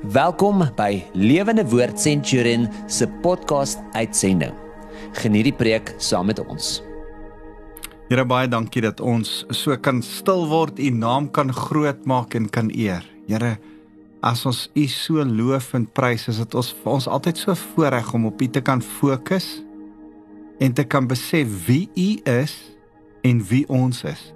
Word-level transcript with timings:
Welkom 0.00 0.62
by 0.80 1.02
Lewende 1.12 1.60
Woord 1.68 2.00
Centurion 2.00 2.62
se 2.88 3.04
podcast 3.20 3.82
uitsending. 3.92 4.54
Geniet 5.12 5.50
die 5.50 5.52
preek 5.52 5.92
saam 6.00 6.30
met 6.32 6.40
ons. 6.40 6.78
Here 8.08 8.24
baie 8.24 8.48
dankie 8.48 8.80
dat 8.80 9.02
ons 9.04 9.42
so 9.52 9.76
kan 9.76 10.00
stil 10.00 10.46
word, 10.48 10.80
u 10.80 10.88
naam 10.88 11.28
kan 11.28 11.52
groot 11.52 12.00
maak 12.08 12.32
en 12.32 12.48
kan 12.48 12.72
eer. 12.72 13.04
Here, 13.28 13.58
as 14.24 14.46
ons 14.48 14.62
u 14.72 14.86
so 14.88 15.20
loof 15.20 15.74
en 15.76 15.84
prys, 15.84 16.30
is 16.32 16.40
dit 16.40 16.56
ons 16.56 16.72
vir 16.80 16.96
ons 16.96 17.12
altyd 17.20 17.44
so 17.44 17.60
voorreg 17.68 18.08
om 18.16 18.30
op 18.32 18.40
u 18.40 18.48
te 18.48 18.64
kan 18.64 18.80
fokus 18.80 19.58
en 20.64 20.72
te 20.72 20.88
kan 20.88 21.12
besef 21.12 21.68
wie 21.68 21.90
u 21.92 22.10
is 22.40 22.56
en 23.20 23.44
wie 23.52 23.66
ons 23.68 24.06
is. 24.08 24.30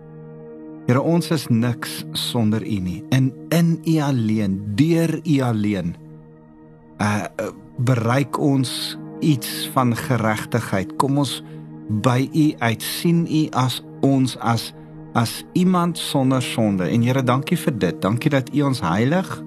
Here 0.85 1.01
ons 1.01 1.31
is 1.33 1.47
niks 1.49 2.03
sonder 2.13 2.61
U 2.61 2.79
nie. 2.85 3.01
In 3.09 3.33
in 3.49 3.79
U 3.89 3.95
alleen, 4.05 4.61
deur 4.77 5.21
U 5.25 5.41
alleen. 5.41 5.95
Uh 7.01 7.25
bereik 7.75 8.39
ons 8.39 8.95
iets 9.19 9.71
van 9.75 9.97
geregtigheid. 9.97 10.93
Kom 10.97 11.19
ons 11.19 11.41
by 12.05 12.29
U 12.31 12.45
uit 12.59 12.83
sien 12.83 13.25
U 13.27 13.47
as 13.51 13.81
ons 14.01 14.37
as 14.39 14.73
as 15.15 15.45
iemand 15.53 15.99
sonder 15.99 16.43
sonde. 16.43 16.85
En 16.85 17.03
Here, 17.03 17.23
dankie 17.23 17.59
vir 17.59 17.79
dit. 17.79 18.01
Dankie 18.03 18.31
dat 18.31 18.51
U 18.55 18.63
ons 18.69 18.81
heilig 18.81 19.43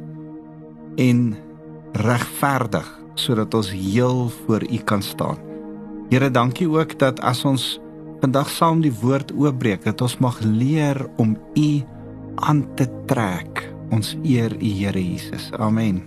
en 0.98 1.38
regverdig 1.94 2.88
sodat 3.16 3.54
ons 3.54 3.72
heel 3.72 4.28
voor 4.30 4.66
U 4.66 4.78
kan 4.84 5.02
staan. 5.02 5.38
Here, 6.10 6.32
dankie 6.32 6.70
ook 6.70 7.00
dat 7.00 7.20
as 7.20 7.46
ons 7.46 7.78
vandag 8.22 8.50
saam 8.50 8.82
die 8.82 8.94
woord 9.02 9.32
oopbreek 9.38 9.86
dat 9.86 10.02
ons 10.02 10.18
mag 10.24 10.40
leer 10.42 11.00
om 11.22 11.36
u 11.56 11.70
aan 12.50 12.64
te 12.76 12.88
trek. 13.10 13.64
Ons 13.94 14.16
eer 14.24 14.54
u 14.58 14.70
Here 14.80 15.02
Jesus. 15.02 15.52
Amen. 15.58 16.02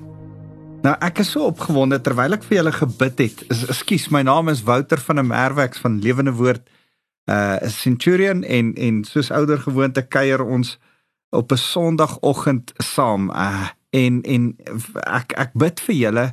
Nou 0.83 0.95
ek 1.05 1.21
is 1.23 1.31
so 1.35 1.47
opgewonde 1.51 2.01
terwyl 2.01 2.35
ek 2.37 2.45
vir 2.49 2.61
julle 2.61 2.73
gebid 2.75 3.25
het. 3.25 3.43
Ekskuus, 3.53 4.09
my 4.15 4.23
naam 4.27 4.49
is 4.53 4.65
Wouter 4.67 5.01
van 5.05 5.21
der 5.21 5.29
Merweks 5.29 5.83
van 5.83 6.01
Lewende 6.01 6.35
Woord. 6.37 6.65
Uh 7.31 7.59
centurion 7.69 8.43
en 8.45 8.73
en 8.75 9.03
soos 9.05 9.31
ouer 9.31 9.61
gewoonte 9.61 10.03
kuier 10.03 10.43
ons 10.43 10.79
op 11.31 11.53
'n 11.53 11.57
Sondagoggend 11.57 12.73
saam. 12.79 13.31
Uh 13.31 13.69
en 13.91 14.23
en 14.23 14.57
ek 15.07 15.33
ek 15.37 15.53
bid 15.55 15.81
vir 15.81 15.95
julle 15.95 16.27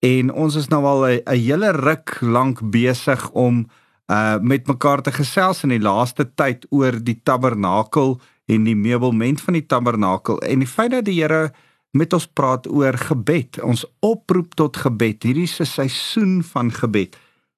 en 0.00 0.32
ons 0.32 0.54
is 0.56 0.68
nou 0.68 0.84
al 0.84 1.06
'n 1.06 1.36
hele 1.36 1.72
ruk 1.72 2.18
lank 2.20 2.60
besig 2.70 3.30
om 3.30 3.66
uh 4.10 4.38
met 4.42 4.66
mekaar 4.66 5.02
te 5.02 5.12
gesels 5.14 5.62
in 5.62 5.74
die 5.74 5.82
laaste 5.82 6.26
tyd 6.34 6.66
oor 6.74 6.96
die 6.98 7.20
tabernakel 7.22 8.16
en 8.50 8.64
die 8.66 8.76
meubelment 8.76 9.40
van 9.44 9.54
die 9.54 9.66
tabernakel 9.66 10.40
en 10.42 10.64
die 10.64 10.70
feit 10.70 10.90
dat 10.96 11.06
die 11.06 11.20
Here 11.20 11.50
met 11.94 12.14
ons 12.14 12.26
praat 12.26 12.68
oor 12.70 12.94
gebed, 12.94 13.58
ons 13.66 13.82
oproep 14.06 14.54
tot 14.58 14.76
gebed. 14.78 15.24
Hierdie 15.26 15.48
is 15.48 15.60
'n 15.60 15.66
seisoen 15.66 16.42
van 16.42 16.70
gebed. 16.70 17.16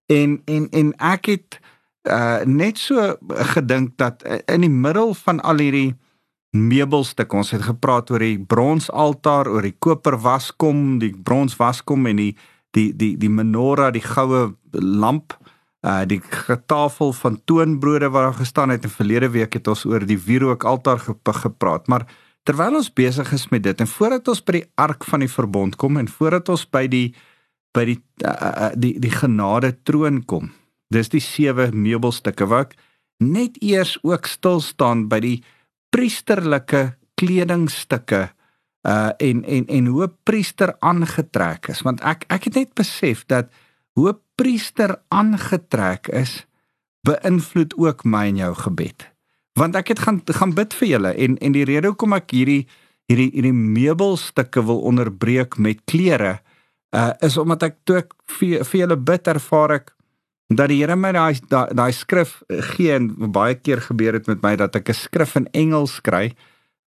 En 0.09 0.41
en 0.45 0.69
en 0.71 0.95
ek 0.99 1.27
het 1.27 1.61
uh 2.09 2.45
net 2.45 2.79
so 2.79 3.17
gedink 3.29 3.97
dat 3.97 4.23
in 4.47 4.61
die 4.61 4.71
middel 4.71 5.15
van 5.15 5.41
al 5.41 5.59
hierdie 5.59 5.95
meubelstukke, 6.51 7.37
ons 7.37 7.51
het 7.51 7.63
gepraat 7.63 8.11
oor 8.11 8.19
die 8.19 8.39
bronsaltaar, 8.39 9.49
oor 9.49 9.63
die 9.63 9.77
koper 9.79 10.19
waskom, 10.19 10.99
die 10.99 11.17
brons 11.17 11.57
waskom 11.57 12.07
en 12.07 12.17
die 12.17 12.37
die 12.71 12.97
die 12.97 13.17
die 13.17 13.31
menorah, 13.31 13.93
die 13.93 14.05
goue 14.05 14.57
lamp 14.73 15.33
uh 15.33 15.52
die 15.83 16.21
tafel 16.71 17.11
van 17.13 17.41
toonbrode 17.45 18.11
wat 18.15 18.23
daar 18.23 18.39
gestaan 18.39 18.71
het 18.71 18.85
en 18.87 18.91
verlede 18.91 19.29
week 19.35 19.57
het 19.59 19.67
ons 19.69 19.85
oor 19.85 20.07
die 20.07 20.19
wierook 20.19 20.65
altaar 20.65 21.03
gepraat 21.03 21.89
maar 21.91 22.07
terwyl 22.47 22.79
ons 22.79 22.93
besig 22.95 23.33
is 23.35 23.49
met 23.51 23.65
dit 23.67 23.81
en 23.83 23.91
voordat 23.91 24.29
ons 24.31 24.43
by 24.47 24.61
die 24.61 24.69
ark 24.79 25.05
van 25.11 25.25
die 25.25 25.31
verbond 25.31 25.77
kom 25.77 25.99
en 25.99 26.09
voordat 26.09 26.49
ons 26.55 26.65
by 26.71 26.87
die 26.91 27.09
by 27.75 27.85
die 27.89 27.99
uh, 28.27 28.71
die 28.79 28.95
die 29.03 29.11
genade 29.11 29.73
troon 29.83 30.23
kom 30.23 30.53
dis 30.93 31.11
die 31.11 31.23
sewe 31.25 31.71
meubelstukke 31.73 32.47
wat 32.47 32.77
net 33.23 33.59
eers 33.63 33.97
ook 34.03 34.27
stil 34.31 34.63
staan 34.63 35.09
by 35.11 35.19
die 35.25 35.39
priesterlike 35.95 36.93
kledingstukke 37.19 38.29
uh 38.87 39.11
en 39.23 39.45
en 39.47 39.67
en 39.67 39.87
hoe 39.95 40.09
priester 40.27 40.75
aangetrek 40.81 41.69
is 41.75 41.83
want 41.87 42.03
ek 42.03 42.27
ek 42.35 42.51
het 42.51 42.55
net 42.59 42.73
besef 42.75 43.23
dat 43.31 43.51
hoe 43.99 44.15
priester 44.35 44.97
aangetrek 45.09 46.09
is, 46.09 46.47
beïnvloed 47.07 47.75
ook 47.77 48.05
my 48.05 48.27
en 48.31 48.37
jou 48.37 48.55
gebed. 48.55 49.09
Want 49.59 49.77
ek 49.77 49.93
het 49.93 49.99
gaan 50.07 50.23
gaan 50.25 50.55
bid 50.57 50.75
vir 50.75 50.89
julle 50.89 51.13
en 51.13 51.37
en 51.39 51.53
die 51.53 51.67
rede 51.69 51.91
hoekom 51.93 52.15
ek 52.17 52.31
hierdie 52.33 52.63
hierdie 53.11 53.31
hierdie 53.35 53.57
meubelstukke 53.57 54.63
wil 54.65 54.81
onderbreek 54.89 55.59
met 55.59 55.83
klere 55.85 56.39
uh 56.97 57.11
is 57.25 57.37
omdat 57.41 57.63
ek 57.69 57.77
toe 57.89 57.99
ek 58.03 58.15
vir, 58.39 58.65
vir 58.65 58.81
julle 58.81 58.97
bid 58.97 59.29
ervaar 59.29 59.77
ek 59.81 59.93
dat 60.53 60.69
die 60.69 60.83
Here 60.83 60.97
my 60.97 61.13
daai 61.13 61.41
daai 61.49 61.93
skrif 61.97 62.41
gee 62.73 62.93
en 62.93 63.09
baie 63.33 63.55
keer 63.57 63.81
gebeur 63.81 64.19
het 64.19 64.29
met 64.29 64.43
my 64.45 64.57
dat 64.57 64.77
ek 64.77 64.89
'n 64.89 64.95
skrif 64.95 65.37
in 65.37 65.49
Engels 65.53 66.01
kry. 66.01 66.35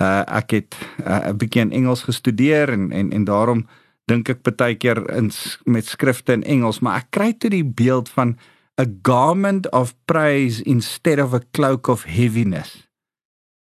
Uh 0.02 0.24
ek 0.28 0.52
het 0.52 0.76
uh, 1.06 1.06
'n 1.06 1.30
uh, 1.30 1.34
bietjie 1.34 1.62
in 1.62 1.72
Engels 1.72 2.04
gestudeer 2.04 2.70
en 2.70 2.92
en 2.92 3.12
en 3.12 3.26
daarom 3.26 3.66
dink 4.10 4.30
ek 4.30 4.44
baie 4.46 4.76
keer 4.78 5.02
in 5.16 5.32
met 5.66 5.88
skrifte 5.90 6.34
in 6.34 6.44
Engels, 6.44 6.80
maar 6.80 7.04
ek 7.04 7.12
kry 7.16 7.32
toe 7.34 7.50
die 7.50 7.66
beeld 7.66 8.10
van 8.14 8.36
a 8.82 8.86
garment 9.08 9.70
of 9.72 9.96
praise 10.06 10.62
instead 10.64 11.20
of 11.20 11.34
a 11.34 11.42
cloak 11.52 11.88
of 11.88 12.04
heaviness. 12.04 12.86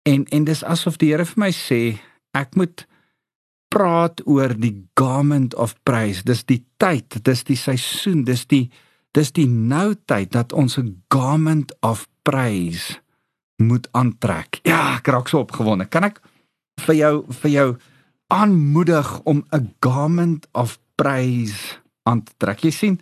En 0.06 0.24
en 0.30 0.44
dis 0.44 0.62
asof 0.64 0.98
die 1.00 1.10
Here 1.12 1.24
vir 1.24 1.42
my 1.46 1.50
sê 1.54 1.98
ek 2.36 2.54
moet 2.56 2.86
praat 3.72 4.22
oor 4.26 4.54
die 4.56 4.88
garment 4.96 5.54
of 5.54 5.74
praise. 5.84 6.24
Dis 6.24 6.44
die 6.48 6.62
tyd, 6.80 7.18
dis 7.24 7.44
die 7.44 7.58
seisoen, 7.58 8.24
dis 8.24 8.46
die 8.48 8.68
dis 9.16 9.32
die 9.34 9.48
nou 9.48 9.96
tyd 10.06 10.32
dat 10.36 10.52
ons 10.52 10.78
'n 10.78 11.02
garment 11.08 11.72
of 11.82 12.06
praise 12.22 13.00
moet 13.56 13.88
aantrek. 13.92 14.60
Ja, 14.62 14.96
ek 14.96 15.08
raak 15.08 15.28
so 15.28 15.40
opgewonde. 15.40 15.88
Kan 15.88 16.04
ek 16.04 16.20
vir 16.86 16.94
jou 16.94 17.24
vir 17.42 17.50
jou 17.50 17.68
aanmoedig 18.28 19.20
om 19.24 19.44
'n 19.50 19.74
garment 19.80 20.48
of 20.52 20.78
praise 20.94 21.80
aan 22.02 22.22
te 22.22 22.32
trek. 22.36 22.60
Jy 22.60 22.70
sien 22.70 23.00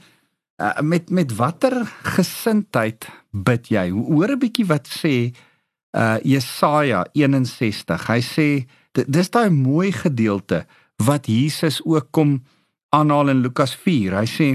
uh, 0.57 0.81
met 0.81 1.11
met 1.11 1.35
watter 1.35 1.87
gesindheid 2.03 3.09
bid 3.31 3.69
jy? 3.69 3.91
Hoor 3.91 4.31
'n 4.31 4.39
bietjie 4.39 4.67
wat 4.67 4.89
sê 4.89 5.35
uh 5.97 6.17
Jesaja 6.23 7.07
61. 7.13 8.07
Hy 8.07 8.21
sê 8.21 8.49
dis 8.93 9.31
daai 9.31 9.51
mooi 9.51 9.93
gedeelte 9.93 10.67
wat 10.97 11.27
Jesus 11.27 11.83
ook 11.85 12.11
kom 12.11 12.43
aanhaal 12.89 13.29
in 13.29 13.41
Lukas 13.41 13.75
4. 13.75 14.19
Hy 14.19 14.27
sê 14.27 14.49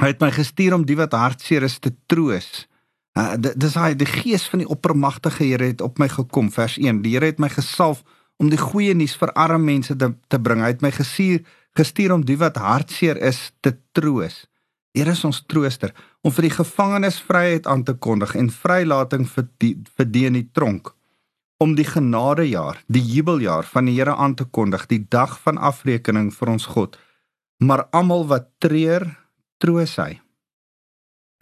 hy 0.00 0.06
het 0.06 0.20
my 0.20 0.30
gestuur 0.30 0.74
om 0.74 0.84
die 0.84 0.96
wat 0.96 1.12
hartseer 1.12 1.62
is 1.62 1.78
te 1.78 1.92
troos. 2.06 2.68
Uh, 3.12 3.36
dis 3.36 3.74
hy 3.74 3.94
die 3.94 4.08
gees 4.08 4.48
van 4.48 4.58
die 4.58 4.68
oppermagtige 4.68 5.44
Here 5.44 5.64
het 5.64 5.80
op 5.80 5.98
my 5.98 6.08
gekom 6.08 6.50
vers 6.50 6.78
1 6.78 7.02
die 7.02 7.12
Here 7.12 7.26
het 7.26 7.38
my 7.38 7.48
gesalf 7.48 8.00
om 8.00 8.20
die 8.50 8.60
goeie 8.60 8.94
nuus 8.94 9.14
vir 9.18 9.32
arme 9.38 9.64
mense 9.64 9.96
te 9.96 10.12
te 10.28 10.38
bring. 10.38 10.62
Hy 10.64 10.72
het 10.74 10.82
my 10.82 10.90
gestuur 10.90 11.44
gestuur 11.78 12.12
om 12.12 12.24
die 12.28 12.36
wat 12.36 12.58
hartseer 12.60 13.16
is 13.16 13.52
te 13.64 13.72
troos. 13.96 14.46
Here 14.92 15.14
is 15.14 15.24
ons 15.24 15.40
trooster 15.48 15.94
om 16.20 16.32
vir 16.32 16.50
die 16.50 16.56
gevangenes 16.56 17.20
vryheid 17.24 17.66
aan 17.66 17.84
te 17.84 17.94
kondig 17.94 18.34
en 18.36 18.50
vrylating 18.52 19.24
vir 19.28 19.46
die 19.62 19.76
vir 19.96 20.10
die 20.10 20.26
in 20.28 20.36
die 20.36 20.48
tronk 20.52 20.92
om 21.62 21.76
die 21.78 21.86
genadejaar, 21.86 22.80
die 22.90 23.02
jubeljaar 23.06 23.66
van 23.70 23.86
die 23.86 23.94
Here 23.94 24.16
aan 24.18 24.34
te 24.34 24.44
kondig, 24.44 24.88
die 24.90 25.04
dag 25.08 25.36
van 25.44 25.60
afrekening 25.62 26.32
vir 26.34 26.50
ons 26.56 26.66
God. 26.66 26.98
Maar 27.62 27.84
almal 27.94 28.26
wat 28.26 28.48
treur, 28.58 29.06
troos 29.62 29.94
hy. 30.02 30.16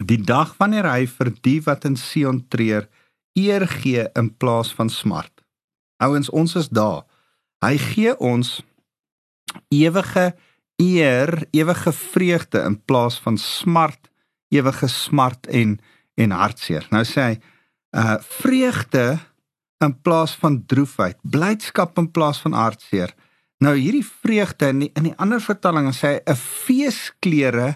Die 0.01 0.19
dag 0.21 0.53
wanneer 0.59 0.85
hy 0.91 1.07
vir 1.09 1.31
die 1.41 1.57
wat 1.65 1.87
in 1.89 1.97
Sion 1.97 2.43
treur, 2.53 2.85
eer 3.37 3.65
gee 3.79 4.05
in 4.17 4.29
plaas 4.37 4.69
van 4.77 4.93
smart. 4.93 5.30
Ouens, 6.01 6.29
ons 6.29 6.55
is 6.57 6.69
daar. 6.73 7.03
Hy 7.61 7.75
gee 7.77 8.13
ons 8.17 8.59
ewige 9.69 10.31
eer, 10.81 11.43
ewige 11.53 11.93
vreugde 11.93 12.63
in 12.65 12.77
plaas 12.85 13.19
van 13.21 13.37
smart, 13.37 14.09
ewige 14.49 14.87
smart 14.89 15.47
en 15.47 15.79
en 16.19 16.33
hartseer. 16.35 16.85
Nou 16.93 17.03
sê 17.07 17.23
hy, 17.23 17.35
uh 17.97 18.17
vreugde 18.41 19.19
in 19.81 19.93
plaas 20.05 20.35
van 20.37 20.59
droefheid, 20.69 21.17
blydskap 21.23 21.97
in 21.97 22.11
plaas 22.13 22.41
van 22.43 22.53
hartseer. 22.53 23.13
Nou 23.61 23.73
hierdie 23.77 24.05
vreugde 24.05 24.69
in 24.73 24.83
die, 24.85 24.91
in 24.97 25.09
die 25.09 25.17
ander 25.21 25.41
vertaling 25.41 25.89
sê 25.93 26.17
hy 26.17 26.19
'n 26.33 26.35
feesklere 26.35 27.69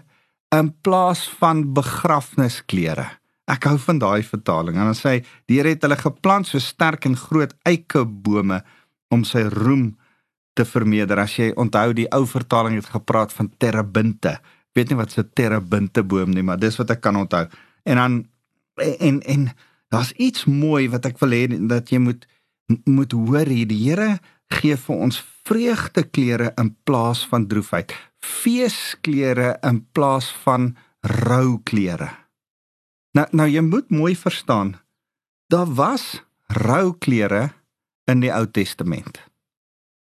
in 0.56 0.74
plaas 0.81 1.27
van 1.39 1.74
begrafnisklere. 1.74 3.07
Ek 3.51 3.68
hou 3.69 3.77
van 3.77 4.00
daai 4.01 4.24
vertaling. 4.25 4.77
En 4.77 4.89
dan 4.89 4.97
sê 4.97 5.09
hy, 5.09 5.19
die 5.45 5.59
Here 5.59 5.75
het 5.75 5.83
hulle 5.86 5.97
geplant 6.00 6.50
so 6.50 6.59
sterk 6.59 7.06
en 7.06 7.18
groot 7.18 7.53
eikebome 7.63 8.62
om 9.13 9.24
sy 9.27 9.45
roem 9.53 9.92
te 10.57 10.65
vermeerder. 10.65 11.21
As 11.21 11.36
jy 11.38 11.51
onthou 11.59 11.92
die 11.94 12.07
ou 12.15 12.24
vertaling 12.30 12.80
het 12.80 12.89
gepraat 12.94 13.33
van 13.36 13.51
terebinte. 13.62 14.39
Weet 14.75 14.89
nie 14.89 14.97
wat 14.97 15.18
'n 15.18 15.30
terebinte 15.33 16.03
boom 16.03 16.31
nie, 16.33 16.44
maar 16.44 16.59
dis 16.59 16.77
wat 16.77 16.89
ek 16.89 17.01
kan 17.01 17.15
onthou. 17.15 17.47
En 17.83 17.95
dan 17.95 18.27
en 19.00 19.21
en, 19.21 19.50
daar's 19.89 20.12
iets 20.12 20.45
mooi 20.45 20.89
wat 20.89 21.06
ek 21.06 21.19
wil 21.19 21.30
hê 21.30 21.68
dat 21.68 21.89
jy 21.89 22.00
moet 22.00 22.25
moet 22.86 23.12
hoor 23.12 23.45
hier. 23.45 23.68
Die 23.68 23.89
Here 23.89 24.19
gee 24.50 24.75
vir 24.75 24.95
ons 24.95 25.24
vreugdeklere 25.45 26.51
in 26.57 26.75
plaas 26.83 27.25
van 27.27 27.48
droefheid, 27.48 27.94
feesklere 28.19 29.57
in 29.63 29.86
plaas 29.91 30.31
van 30.44 30.75
rouklere. 31.01 32.25
Nou 33.15 33.27
nou 33.31 33.47
jy 33.47 33.62
moet 33.63 33.89
mooi 33.89 34.15
verstaan, 34.15 34.75
daar 35.47 35.69
was 35.73 36.23
rouklere 36.47 37.50
in 38.12 38.19
die 38.19 38.33
Ou 38.33 38.44
Testament. 38.51 39.21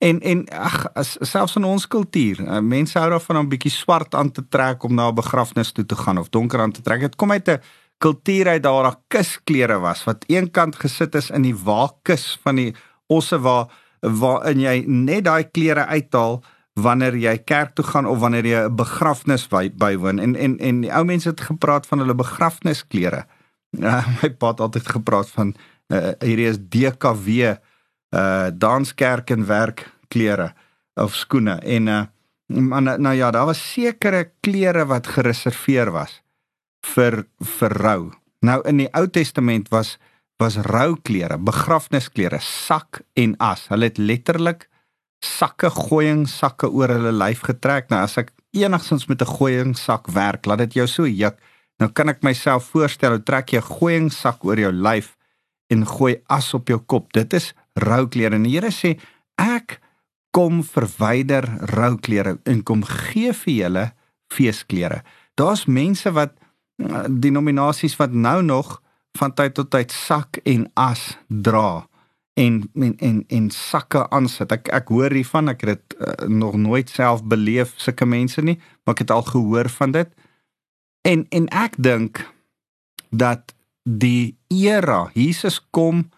En 0.03 0.19
en 0.21 0.43
ag 0.53 0.83
as 0.93 1.15
selfs 1.25 1.55
in 1.57 1.65
ons 1.65 1.87
kultuur, 1.87 2.43
uh, 2.43 2.59
mense 2.61 2.99
hou 2.99 3.09
daarvan 3.09 3.39
om 3.39 3.45
'n 3.45 3.53
bietjie 3.55 3.71
swart 3.71 4.15
aan 4.15 4.31
te 4.31 4.43
trek 4.49 4.83
om 4.83 4.93
na 4.93 5.07
'n 5.09 5.15
begrafnis 5.15 5.71
toe 5.71 5.85
te 5.85 5.95
gaan 5.95 6.17
of 6.17 6.29
donker 6.29 6.59
aan 6.59 6.71
te 6.71 6.81
trek. 6.81 6.99
Dit 6.99 7.15
kom 7.15 7.31
uit 7.31 7.47
'n 7.47 7.61
kultuur 7.97 8.47
uit 8.47 8.63
daar 8.63 8.83
daar 8.83 9.01
kusklere 9.07 9.79
was 9.79 10.03
wat 10.03 10.23
eenkant 10.27 10.75
gesit 10.75 11.15
is 11.15 11.29
in 11.29 11.41
die 11.41 11.55
waakus 11.55 12.39
van 12.43 12.55
die 12.55 12.75
osse 13.07 13.39
waar 13.39 13.71
waarin 14.01 14.59
jy 14.59 14.83
net 14.85 15.23
daai 15.23 15.43
klere 15.43 15.85
uithaal 15.85 16.43
wanneer 16.77 17.15
jy 17.17 17.33
kerk 17.37 17.73
toe 17.75 17.85
gaan 17.85 18.05
of 18.05 18.19
wanneer 18.21 18.45
jy 18.45 18.59
'n 18.65 18.75
begrafnis 18.75 19.47
by, 19.47 19.69
bywoon 19.73 20.19
en 20.19 20.35
en 20.35 20.57
en 20.59 20.81
die 20.81 20.93
ou 20.93 21.03
mense 21.05 21.29
het 21.29 21.41
gepraat 21.41 21.87
van 21.87 21.99
hulle 21.99 22.15
begrafnisklere. 22.15 23.25
Uh, 23.79 24.07
my 24.21 24.29
pa 24.29 24.47
het 24.47 24.59
altyd 24.59 24.87
gepraat 24.87 25.29
van 25.29 25.55
uh, 25.87 26.11
hierdie 26.19 26.47
is 26.47 26.59
DKW 26.59 27.57
uh 28.15 28.47
danskerk 28.53 29.29
en 29.29 29.45
werk 29.45 29.91
klere 30.07 30.53
of 30.95 31.15
skoene 31.15 31.59
en 31.63 31.87
uh 31.87 32.05
maar 32.47 32.81
nou, 32.81 32.97
nou 32.97 33.15
ja, 33.15 33.31
daar 33.31 33.45
was 33.45 33.71
sekere 33.73 34.31
klere 34.39 34.85
wat 34.85 35.07
gereserveer 35.07 35.91
was 35.91 36.21
vir 36.95 37.25
vir 37.59 37.73
rou. 37.83 38.11
Nou 38.39 38.61
in 38.69 38.77
die 38.77 38.89
Ou 38.93 39.07
Testament 39.07 39.69
was 39.69 39.97
was 40.37 40.55
rouklere, 40.55 41.37
begrafnisklere, 41.37 42.39
sak 42.39 43.01
en 43.13 43.33
as. 43.41 43.67
Hulle 43.67 43.89
het 43.89 43.97
letterlik 43.97 44.67
sakke 45.23 45.69
gooiing 45.73 46.27
sakke 46.29 46.69
oor 46.69 46.91
hulle 46.93 47.13
lyf 47.15 47.43
getrek. 47.47 47.89
Nou 47.89 48.03
as 48.03 48.17
ek 48.17 48.31
enigstens 48.53 49.07
met 49.07 49.21
'n 49.21 49.33
gooiing 49.37 49.77
sak 49.77 50.07
werk, 50.07 50.45
laat 50.45 50.59
dit 50.59 50.73
jou 50.73 50.87
so 50.87 51.05
juk. 51.05 51.37
Nou 51.79 51.91
kan 51.91 52.09
ek 52.09 52.23
myself 52.23 52.69
voorstel 52.73 53.11
hoe 53.11 53.23
trek 53.23 53.51
jy 53.51 53.57
'n 53.59 53.71
gooiing 53.79 54.11
sak 54.11 54.43
oor 54.43 54.57
jou 54.57 54.71
lyf 54.71 55.17
en 55.69 55.85
gooi 55.85 56.21
as 56.29 56.53
op 56.53 56.67
jou 56.67 56.79
kop. 56.79 57.13
Dit 57.13 57.33
is 57.33 57.53
rouklere. 57.73 58.35
En 58.35 58.43
die 58.43 58.53
Here 58.53 58.71
sê 58.71 58.99
ek 59.37 59.79
kom 60.31 60.63
verwyder 60.63 61.43
rouklere 61.73 62.39
en 62.45 62.63
kom 62.63 62.83
gee 62.83 63.33
vir 63.33 63.53
julle 63.53 63.91
feesklere. 64.33 65.03
Daar's 65.35 65.65
mense 65.65 66.11
wat 66.11 66.33
denominasies 67.09 67.95
wat 67.97 68.11
nou 68.11 68.41
nog 68.43 68.81
van 69.17 69.33
tyd 69.33 69.53
tot 69.53 69.71
tyd 69.71 69.91
sak 69.91 70.37
en 70.45 70.67
as 70.75 71.17
dra 71.27 71.87
en 72.37 72.61
en 72.73 72.95
en, 72.97 73.23
en 73.27 73.49
sakke 73.49 74.03
aansit. 74.13 74.51
Ek 74.51 74.69
ek 74.75 74.91
hoor 74.93 75.13
hiervan, 75.15 75.49
ek 75.49 75.65
het 75.65 75.73
dit 75.75 75.97
uh, 75.99 76.27
nog 76.29 76.57
nooit 76.61 76.89
self 76.89 77.23
beleef 77.25 77.73
sulke 77.81 78.05
mense 78.05 78.41
nie, 78.41 78.57
maar 78.85 78.97
ek 78.97 79.05
het 79.05 79.13
al 79.15 79.25
gehoor 79.27 79.69
van 79.79 79.95
dit. 79.95 80.11
En 81.07 81.25
en 81.29 81.47
ek 81.49 81.77
dink 81.81 82.21
dat 83.09 83.55
die 83.83 84.37
era 84.53 85.07
Jesus 85.15 85.61
kom 85.71 86.09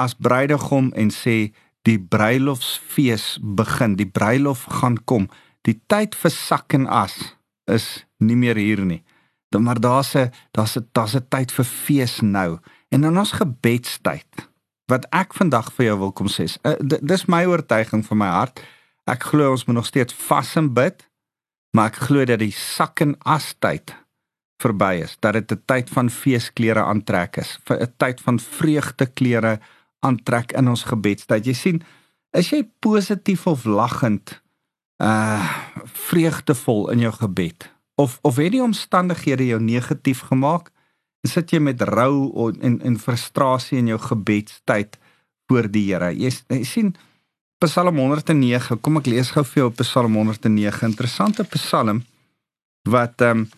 as 0.00 0.14
bruidegom 0.14 0.92
en 0.98 1.10
sê 1.14 1.54
die 1.84 1.98
bruilofsfees 1.98 3.38
begin, 3.42 3.96
die 3.96 4.08
bruilof 4.08 4.64
gaan 4.80 4.96
kom. 5.04 5.28
Die 5.68 5.80
tyd 5.88 6.14
vir 6.16 6.32
sak 6.32 6.76
en 6.76 6.86
as 6.88 7.16
is 7.68 8.04
nie 8.20 8.36
meer 8.36 8.56
hier 8.56 8.84
nie 8.84 9.02
maar 9.58 9.80
daar's 9.80 10.14
'n 10.14 10.30
daar's 10.50 10.76
'n 10.76 10.88
daar's 10.92 11.14
'n 11.14 11.26
tyd 11.28 11.52
vir 11.52 11.64
fees 11.64 12.20
nou. 12.20 12.58
En 12.88 13.04
in 13.04 13.18
ons 13.18 13.32
gebedstyd 13.32 14.50
wat 14.92 15.06
ek 15.16 15.34
vandag 15.36 15.70
vir 15.76 15.90
jou 15.90 15.98
wil 16.04 16.12
kom 16.12 16.28
sê, 16.28 16.46
uh, 16.64 16.76
dis 16.82 17.26
my 17.30 17.44
oortuiging 17.48 18.04
van 18.06 18.20
my 18.20 18.30
hart. 18.30 18.62
Ek 19.10 19.26
glo 19.30 19.52
ons 19.52 19.66
moet 19.68 19.78
nog 19.80 19.88
steeds 19.88 20.16
vas 20.28 20.54
en 20.60 20.70
bid, 20.76 21.04
maar 21.76 21.92
ek 21.92 22.00
glo 22.08 22.24
dat 22.28 22.40
die 22.40 22.54
sak 22.54 23.02
en 23.04 23.16
as 23.24 23.52
tyd 23.60 23.94
verby 24.62 25.02
is, 25.04 25.16
dat 25.20 25.34
dit 25.34 25.52
'n 25.52 25.62
tyd 25.66 25.90
van 25.90 26.08
feesklere 26.08 26.82
aantrek 26.84 27.36
is, 27.36 27.58
'n 27.68 27.92
tyd 27.98 28.20
van 28.20 28.38
vreugdeklere 28.38 29.60
aantrek 30.00 30.52
in 30.52 30.68
ons 30.68 30.84
gebedstyd. 30.84 31.46
Jy 31.46 31.52
sien, 31.52 31.82
is 32.32 32.50
jy 32.50 32.68
positief 32.80 33.46
of 33.46 33.64
lagend 33.64 34.42
uh 35.02 35.42
vreugdevol 35.84 36.90
in 36.90 36.98
jou 36.98 37.12
gebed? 37.12 37.74
of 37.94 38.18
of 38.22 38.36
het 38.36 38.52
die 38.52 38.62
omstandighede 38.62 39.46
jou 39.46 39.60
negatief 39.62 40.20
gemaak? 40.20 40.70
Sit 41.24 41.52
jy 41.52 41.60
met 41.60 41.80
rou 41.88 42.52
en 42.60 42.80
en 42.84 42.98
frustrasie 43.00 43.78
in 43.78 43.88
jou 43.94 43.98
gebedstyd 43.98 44.98
voor 45.48 45.68
die 45.72 45.86
Here? 45.88 46.12
Jy, 46.12 46.30
jy 46.48 46.64
sien 46.68 46.94
Psalm 47.64 47.96
109. 47.96 48.78
Kom 48.84 49.00
ek 49.00 49.08
lees 49.08 49.30
gou 49.32 49.44
vir 49.48 49.64
jou 49.64 49.70
Psalm 49.80 50.16
109. 50.20 50.88
Interessante 50.90 51.46
Psalm 51.56 52.04
wat 52.88 53.20
ehm 53.24 53.46
um, 53.46 53.50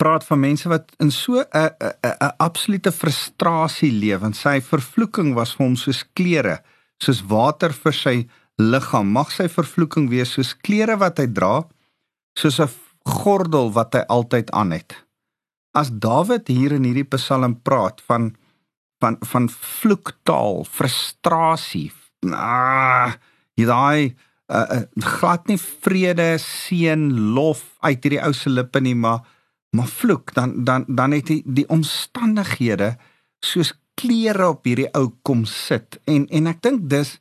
praat 0.00 0.24
van 0.24 0.40
mense 0.40 0.68
wat 0.68 0.94
in 0.98 1.10
so 1.12 1.44
'n 1.44 1.70
'n 2.02 2.32
absolute 2.38 2.92
frustrasie 2.92 3.92
leef 3.92 4.22
en 4.22 4.32
sy 4.32 4.60
vervloeking 4.60 5.34
was 5.34 5.52
vir 5.54 5.66
hom 5.66 5.76
soos 5.76 6.04
klere, 6.14 6.62
soos 6.98 7.20
water 7.20 7.72
vir 7.72 7.92
sy 7.92 8.28
liggaam. 8.56 9.12
Mag 9.12 9.30
sy 9.30 9.48
vervloeking 9.48 10.08
wees 10.08 10.32
soos 10.32 10.54
klere 10.54 10.96
wat 10.96 11.18
hy 11.18 11.26
dra 11.26 11.68
soos 12.38 12.60
'n 12.60 12.70
gordel 13.04 13.72
wat 13.72 13.94
hy 13.94 14.04
altyd 14.08 14.50
aan 14.50 14.70
het. 14.72 15.04
As 15.74 15.90
Dawid 15.90 16.48
hier 16.48 16.72
in 16.76 16.86
hierdie 16.86 17.08
Psalm 17.16 17.58
praat 17.66 18.02
van 18.06 18.34
van 19.02 19.18
van 19.20 19.48
vloektaal, 19.50 20.62
frustrasie, 20.64 21.90
ah, 22.32 23.12
daai 23.58 24.14
uh, 24.48 24.56
uh, 24.56 24.82
glad 25.18 25.50
nie 25.50 25.58
vrede, 25.58 26.36
seën, 26.40 27.02
lof 27.34 27.64
uit 27.84 28.06
hierdie 28.06 28.22
ou 28.22 28.32
se 28.32 28.52
lippe 28.52 28.80
nie, 28.80 28.94
maar 28.94 29.26
maar 29.74 29.90
vloek, 29.90 30.30
dan 30.34 30.62
dan 30.64 30.86
dan 30.88 31.12
het 31.12 31.26
die, 31.26 31.42
die 31.44 31.66
omstandighede 31.68 32.94
soos 33.44 33.74
klere 33.98 34.52
op 34.54 34.64
hierdie 34.64 34.88
ou 34.94 35.10
kom 35.26 35.44
sit. 35.44 35.98
En 36.06 36.28
en 36.30 36.46
ek 36.54 36.62
dink 36.62 36.86
dis 36.90 37.16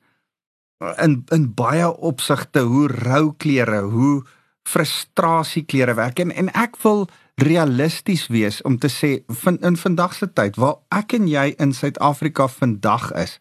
in 1.01 1.23
in 1.33 1.49
baie 1.57 1.89
opsigte 1.89 2.63
hoe 2.69 2.87
rou 2.91 3.33
klere, 3.37 3.81
hoe 3.89 4.21
frustrasie 4.69 5.65
klere 5.65 5.97
werk 5.97 6.21
en 6.23 6.31
en 6.31 6.53
ek 6.53 6.77
wil 6.85 7.07
realisties 7.41 8.27
wees 8.27 8.61
om 8.61 8.77
te 8.77 8.89
sê 8.89 9.23
van 9.41 9.57
in 9.65 9.77
vandag 9.77 10.13
se 10.13 10.29
tyd 10.33 10.57
waar 10.61 10.77
ek 10.93 11.15
en 11.17 11.27
jy 11.27 11.53
in 11.57 11.73
Suid-Afrika 11.73 12.47
vandag 12.47 13.09
is 13.17 13.39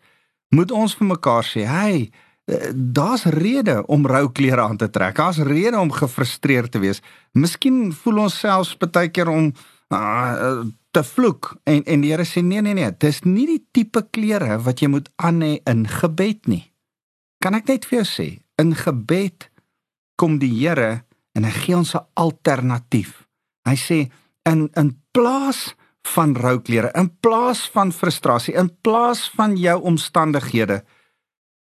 moet 0.57 0.73
ons 0.73 0.95
vir 0.97 1.11
mekaar 1.13 1.45
sê 1.45 1.67
hey 1.69 2.11
eh, 2.49 2.71
daar's 2.73 3.25
rede 3.25 3.83
om 3.87 4.07
rou 4.07 4.29
klere 4.33 4.65
aan 4.65 4.77
te 4.77 4.91
trek. 4.91 5.17
Daar's 5.17 5.39
rede 5.39 5.79
om 5.79 5.93
gefrustreerd 5.93 6.73
te 6.73 6.79
wees. 6.79 7.03
Miskien 7.33 7.93
voel 7.93 8.25
ons 8.27 8.39
selfs 8.39 8.77
baie 8.77 9.09
keer 9.09 9.29
om 9.29 9.53
uh, 9.93 10.65
te 10.91 11.05
vloek. 11.05 11.55
En 11.65 11.85
en 11.85 12.05
die 12.05 12.13
Here 12.13 12.25
sê 12.29 12.43
nee 12.45 12.61
nee 12.61 12.75
nee 12.75 12.91
dis 12.99 13.23
nie 13.25 13.47
die 13.47 13.63
tipe 13.73 14.05
klere 14.11 14.59
wat 14.65 14.81
jy 14.81 14.89
moet 14.93 15.09
aan 15.17 15.41
hê 15.45 15.55
in 15.69 15.87
gebed 15.89 16.49
nie. 16.49 16.65
Kan 17.41 17.55
ek 17.55 17.69
net 17.69 17.89
vir 17.89 18.03
jou 18.03 18.09
sê 18.09 18.29
in 18.61 18.75
gebed 18.77 19.49
kom 20.21 20.39
die 20.39 20.53
Here 20.61 21.05
en 21.37 21.45
hy 21.49 21.55
gee 21.63 21.77
ons 21.77 21.95
'n 21.95 22.05
alternatief. 22.15 23.22
Hy 23.69 23.77
sê 23.79 23.99
in 24.49 24.67
in 24.79 24.91
plaas 25.15 25.73
van 26.15 26.35
rouklere, 26.35 26.91
in 26.99 27.11
plaas 27.21 27.69
van 27.71 27.93
frustrasie, 27.93 28.55
in 28.55 28.71
plaas 28.81 29.31
van 29.37 29.57
jou 29.57 29.77
omstandighede 29.83 30.83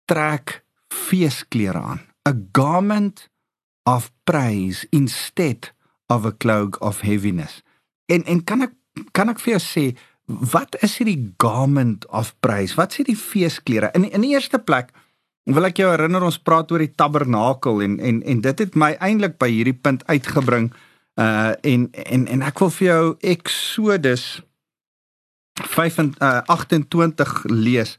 trek 0.06 0.62
feesklere 0.94 1.82
aan. 1.82 2.02
A 2.30 2.34
garment 2.52 3.30
of 3.84 4.12
praise 4.24 4.88
instead 4.90 5.74
of 6.08 6.26
a 6.26 6.32
cloak 6.32 6.82
of 6.82 7.02
heaviness. 7.02 7.62
En 8.06 8.24
en 8.26 8.44
kan 8.44 8.62
ek 8.62 8.76
kan 9.12 9.30
ek 9.30 9.42
vir 9.42 9.58
jou 9.58 9.64
sê 9.64 9.86
wat 10.28 10.76
is 10.84 10.98
hierdie 11.00 11.34
garment 11.40 12.06
of 12.12 12.34
praise? 12.44 12.76
Wat 12.76 12.92
is 12.92 13.02
hierdie 13.02 13.20
feesklere? 13.20 13.92
In 13.96 14.06
in 14.12 14.26
die 14.26 14.36
eerste 14.36 14.60
plek 14.60 14.94
wil 15.48 15.66
ek 15.66 15.80
jou 15.80 15.90
herinner 15.90 16.24
ons 16.28 16.40
praat 16.40 16.72
oor 16.72 16.84
die 16.84 16.94
tabernakel 16.94 17.82
en 17.82 18.00
en 18.00 18.22
en 18.24 18.42
dit 18.44 18.64
het 18.66 18.76
my 18.76 18.94
eintlik 19.00 19.38
by 19.40 19.50
hierdie 19.50 19.78
punt 19.82 20.04
uitgebring 20.12 20.70
uh 20.70 20.87
en 21.18 21.88
en 21.92 22.28
en 22.28 22.42
ek 22.46 22.60
wil 22.60 22.70
vir 22.70 22.88
jou 22.88 23.16
Exodus 23.34 24.26
5 25.58 25.98
uh, 25.98 26.42
28 26.46 27.44
lees. 27.50 27.98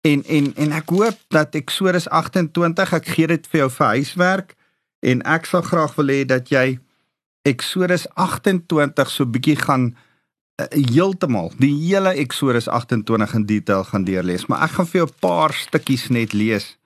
En 0.00 0.24
en 0.24 0.50
en 0.54 0.72
ek 0.76 0.92
hoop 0.92 1.16
dat 1.28 1.54
Exodus 1.54 2.08
28 2.08 2.92
ek 2.92 3.08
gee 3.08 3.26
dit 3.26 3.48
vir 3.48 3.64
jou 3.64 3.70
vir 3.70 3.86
huiswerk 3.86 4.54
en 5.00 5.22
ek 5.22 5.48
sal 5.48 5.64
graag 5.64 5.96
wil 5.96 6.12
hê 6.12 6.26
dat 6.28 6.52
jy 6.52 6.78
Exodus 7.48 8.04
28 8.14 9.10
so 9.10 9.24
bietjie 9.24 9.56
gaan 9.56 9.94
uh, 10.60 10.68
heeltemal 10.74 11.52
die 11.56 11.72
hele 11.72 12.12
Exodus 12.20 12.68
28 12.68 13.34
in 13.34 13.46
detail 13.46 13.84
gaan 13.88 14.04
deurlees. 14.04 14.46
Maar 14.46 14.68
ek 14.68 14.76
gaan 14.76 14.90
vir 14.92 15.00
jou 15.00 15.08
'n 15.08 15.20
paar 15.24 15.52
stukkies 15.56 16.08
net 16.08 16.32
lees 16.32 16.76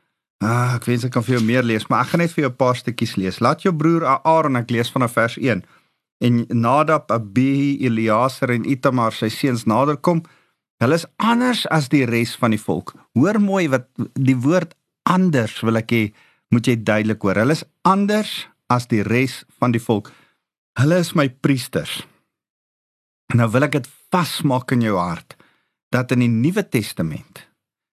Ah, 0.43 0.75
ek 0.75 0.89
wens 0.91 1.05
ek 1.07 1.13
kan 1.15 1.23
vir 1.23 1.39
jou 1.39 1.45
meer 1.47 1.63
lees, 1.63 1.87
maar 1.87 2.03
ek 2.03 2.13
gaan 2.13 2.21
net 2.21 2.33
vir 2.35 2.45
jou 2.45 2.51
'n 2.51 2.57
paar 2.57 2.77
stukkies 2.77 3.17
lees. 3.17 3.41
Laat 3.41 3.63
jou 3.63 3.73
broer 3.73 4.05
Aaron 4.05 4.57
ek 4.57 4.71
lees 4.71 4.91
vanaf 4.91 5.13
vers 5.13 5.37
1. 5.39 5.65
En 6.21 6.47
Nadab, 6.49 7.11
Abihu, 7.11 7.79
Eleazar 7.87 8.51
en 8.51 8.65
Itamar 8.65 9.13
sy 9.13 9.29
seuns 9.29 9.65
naderkom 9.65 10.23
Hulle 10.83 10.99
is 10.99 11.07
anders 11.23 11.63
as 11.71 11.87
die 11.93 12.03
res 12.11 12.33
van 12.35 12.51
die 12.51 12.61
volk. 12.61 12.97
Hoor 13.15 13.39
mooi 13.39 13.69
wat 13.71 13.87
die 14.19 14.35
woord 14.35 14.75
anders 15.07 15.61
wil 15.63 15.79
ek 15.79 15.95
hê 15.95 16.03
moet 16.51 16.67
jy 16.67 16.75
duidelik 16.83 17.23
hoor. 17.23 17.39
Hulle 17.39 17.55
is 17.55 17.63
anders 17.87 18.49
as 18.73 18.89
die 18.91 19.05
res 19.07 19.45
van 19.61 19.77
die 19.77 19.83
volk. 19.83 20.11
Hulle 20.81 20.99
is 21.05 21.13
my 21.15 21.29
priesters. 21.45 22.01
Nou 23.37 23.47
wil 23.55 23.69
ek 23.69 23.77
dit 23.79 23.89
vasmaak 24.11 24.75
in 24.75 24.83
jou 24.89 24.97
hart 24.99 25.37
dat 25.95 26.11
in 26.17 26.25
die 26.25 26.33
Nuwe 26.33 26.65
Testament 26.67 27.45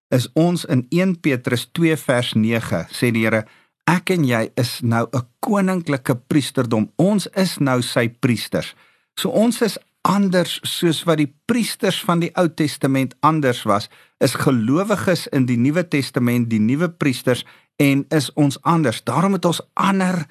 is 0.09 0.27
ons 0.33 0.65
in 0.65 0.85
1 0.89 1.19
Petrus 1.21 1.67
2 1.77 1.97
vers 1.97 2.33
9 2.33 2.85
sê 2.93 3.11
die 3.13 3.25
Here 3.25 3.45
ek 3.89 4.13
en 4.13 4.25
jy 4.25 4.49
is 4.57 4.81
nou 4.81 5.07
'n 5.13 5.25
koninklike 5.41 6.15
priesterdom. 6.27 6.91
Ons 6.97 7.27
is 7.35 7.57
nou 7.59 7.81
sy 7.81 8.09
priesters. 8.09 8.75
So 9.17 9.29
ons 9.29 9.61
is 9.61 9.77
anders 10.01 10.59
soos 10.63 11.03
wat 11.03 11.17
die 11.17 11.33
priesters 11.45 11.99
van 12.05 12.19
die 12.19 12.31
Ou 12.35 12.47
Testament 12.47 13.15
anders 13.21 13.63
was, 13.63 13.89
is 14.19 14.35
gelowiges 14.35 15.27
in 15.27 15.45
die 15.45 15.57
Nuwe 15.57 15.83
Testament 15.87 16.49
die 16.49 16.59
nuwe 16.59 16.89
priesters 16.89 17.45
en 17.77 18.05
is 18.09 18.29
ons 18.35 18.57
anders. 18.61 19.03
Daarom 19.03 19.31
moet 19.31 19.45
ons 19.45 19.61
ander 19.73 20.25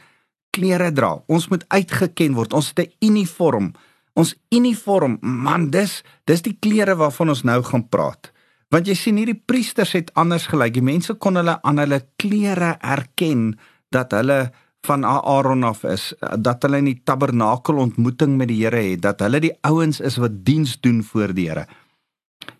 klere 0.50 0.92
dra. 0.92 1.22
Ons 1.26 1.48
moet 1.48 1.64
uitgeken 1.68 2.34
word. 2.34 2.52
Ons 2.52 2.72
het 2.74 2.88
'n 2.88 2.92
uniform. 3.06 3.72
Ons 4.14 4.34
uniform, 4.50 5.18
man, 5.20 5.70
dis 5.70 6.02
dis 6.24 6.42
die 6.42 6.56
klere 6.60 6.96
waarvan 6.96 7.28
ons 7.28 7.42
nou 7.42 7.62
gaan 7.62 7.88
praat. 7.88 8.32
Want 8.74 8.88
jy 8.88 8.94
sien 8.98 9.16
hierdie 9.16 9.38
priesters 9.48 9.94
het 9.96 10.10
anders 10.18 10.46
gelyk. 10.50 10.74
Die 10.76 10.84
mense 10.84 11.14
kon 11.16 11.40
hulle 11.40 11.56
aan 11.64 11.80
hulle 11.80 12.02
klere 12.20 12.76
erken 12.84 13.54
dat 13.94 14.12
hulle 14.12 14.50
van 14.86 15.04
Aaron 15.04 15.64
af 15.64 15.84
is 15.88 16.12
dat 16.38 16.62
hulle 16.62 16.80
in 16.82 16.90
die 16.90 17.00
tabernakel 17.04 17.80
ontmoeting 17.80 18.36
met 18.36 18.50
die 18.52 18.60
Here 18.62 18.82
het, 18.90 19.02
dat 19.02 19.24
hulle 19.24 19.40
die 19.42 19.54
ouens 19.66 20.00
is 20.00 20.18
wat 20.20 20.44
diens 20.44 20.76
doen 20.80 21.02
voor 21.02 21.32
die 21.34 21.48
Here. 21.48 21.64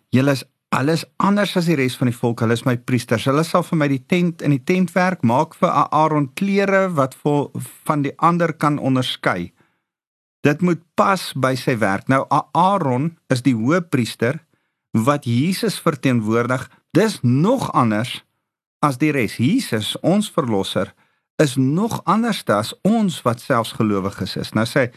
Julle 0.09 0.33
is 0.37 0.43
alles 0.69 1.05
anders 1.17 1.55
as 1.57 1.69
die 1.69 1.77
res 1.77 1.95
van 1.97 2.09
die 2.09 2.17
volk. 2.17 2.43
Hulle 2.43 2.57
is 2.57 2.65
my 2.65 2.75
priesters. 2.77 3.25
Hulle 3.29 3.45
sal 3.45 3.63
vir 3.65 3.79
my 3.81 3.87
die 3.89 4.01
tent 4.01 4.43
in 4.45 4.53
die 4.53 4.63
tent 4.65 4.93
werk 4.97 5.23
maak 5.25 5.55
vir 5.57 5.71
Aaron 5.73 6.29
klere 6.37 6.87
wat 6.97 7.15
vir 7.21 7.49
van 7.87 8.05
die 8.05 8.13
ander 8.17 8.53
kan 8.53 8.77
onderskei. 8.77 9.51
Dit 10.45 10.61
moet 10.65 10.81
pas 10.95 11.21
by 11.35 11.55
sy 11.59 11.77
werk. 11.81 12.07
Nou 12.09 12.23
Aaron 12.29 13.11
is 13.33 13.43
die 13.45 13.55
hoëpriester 13.57 14.39
wat 14.91 15.25
Jesus 15.25 15.79
verteenwoordig. 15.79 16.69
Dis 16.91 17.19
nog 17.21 17.71
anders 17.71 18.23
as 18.79 18.97
die 18.97 19.11
res. 19.11 19.37
Jesus, 19.37 19.95
ons 20.01 20.31
verlosser, 20.31 20.93
is 21.39 21.55
nog 21.55 22.01
anders 22.03 22.43
as 22.51 22.73
ons 22.81 23.21
wat 23.23 23.41
selfs 23.41 23.71
gelowiges 23.77 24.35
is. 24.39 24.53
Nou 24.57 24.65
sê 24.67 24.89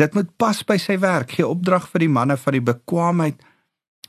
dit 0.00 0.14
moet 0.14 0.30
pas 0.36 0.62
by 0.66 0.78
sy 0.80 0.98
werk. 0.98 1.36
Gee 1.36 1.46
opdrag 1.46 1.86
vir 1.92 2.06
die 2.06 2.10
manne 2.10 2.36
van 2.40 2.56
die 2.56 2.64
bekwaamheid 2.64 3.42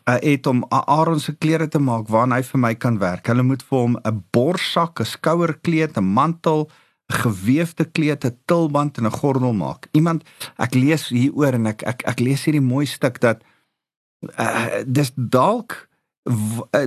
uh, 0.09 0.17
het 0.21 0.47
om 0.49 0.63
Aaron 0.73 1.21
se 1.21 1.35
klere 1.37 1.67
te 1.69 1.81
maak 1.81 2.09
waarna 2.09 2.39
hy 2.39 2.47
vir 2.47 2.63
my 2.63 2.73
kan 2.79 2.97
werk. 3.01 3.29
Hulle 3.29 3.45
moet 3.45 3.65
vir 3.65 3.79
hom 3.79 3.99
'n 4.01 4.23
borssak, 4.33 4.99
'n 4.99 5.05
skouerkleed, 5.05 5.97
'n 5.97 6.13
mantel, 6.17 6.69
'n 7.11 7.17
gewefte 7.21 7.85
kleed, 7.85 8.25
'n 8.25 8.37
tulband 8.45 8.97
en 8.97 9.05
'n 9.05 9.17
gordel 9.21 9.53
maak. 9.53 9.87
Iemand 9.93 10.23
ek 10.57 10.73
lees 10.73 11.09
hieroor 11.09 11.53
en 11.53 11.67
ek 11.67 11.83
ek 11.83 12.01
ek 12.05 12.19
lees 12.19 12.45
hierdie 12.45 12.65
mooi 12.65 12.85
stuk 12.85 13.19
dat 13.19 13.43
uh, 14.39 14.83
dis 14.85 15.11
dalk 15.15 15.87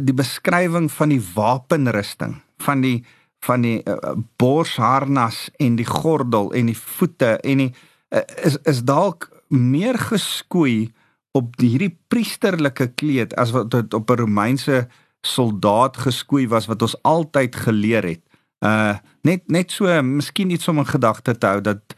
die 0.02 0.14
beskrywing 0.14 0.88
van 0.90 1.08
die 1.08 1.22
wapenrusting 1.34 2.40
van 2.58 2.80
die 2.82 3.04
van 3.46 3.62
die 3.62 3.82
uh, 3.86 4.16
borsharnas 4.36 5.48
en 5.56 5.76
die 5.78 5.86
gordel 5.86 6.50
en 6.52 6.66
die 6.66 6.78
voete 6.78 7.36
en 7.46 7.62
die 7.62 7.72
uh, 8.10 8.24
is 8.42 8.58
is 8.66 8.82
dalk 8.82 9.28
meer 9.48 9.98
geskoei 9.98 10.90
op 11.38 11.54
hierdie 11.62 11.92
priesterlike 12.10 12.90
kleed 12.98 13.36
as 13.38 13.52
wat 13.54 13.70
dit 13.70 13.94
op 13.94 14.10
'n 14.10 14.20
Romeinse 14.24 14.88
soldaat 15.22 15.96
geskoei 15.96 16.48
was 16.48 16.66
wat 16.66 16.82
ons 16.82 16.96
altyd 17.02 17.56
geleer 17.56 18.04
het. 18.04 18.22
Uh 18.64 18.96
net 19.22 19.46
net 19.46 19.70
so 19.70 20.02
miskien 20.02 20.50
iets 20.50 20.68
om 20.68 20.78
in 20.78 20.86
gedagte 20.86 21.38
te 21.38 21.46
hou 21.46 21.60
dat 21.60 21.94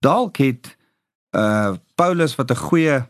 dalk 0.00 0.36
het 0.36 0.76
uh 1.36 1.74
Paulus 1.94 2.36
wat 2.36 2.50
'n 2.50 2.64
goeie 2.68 3.06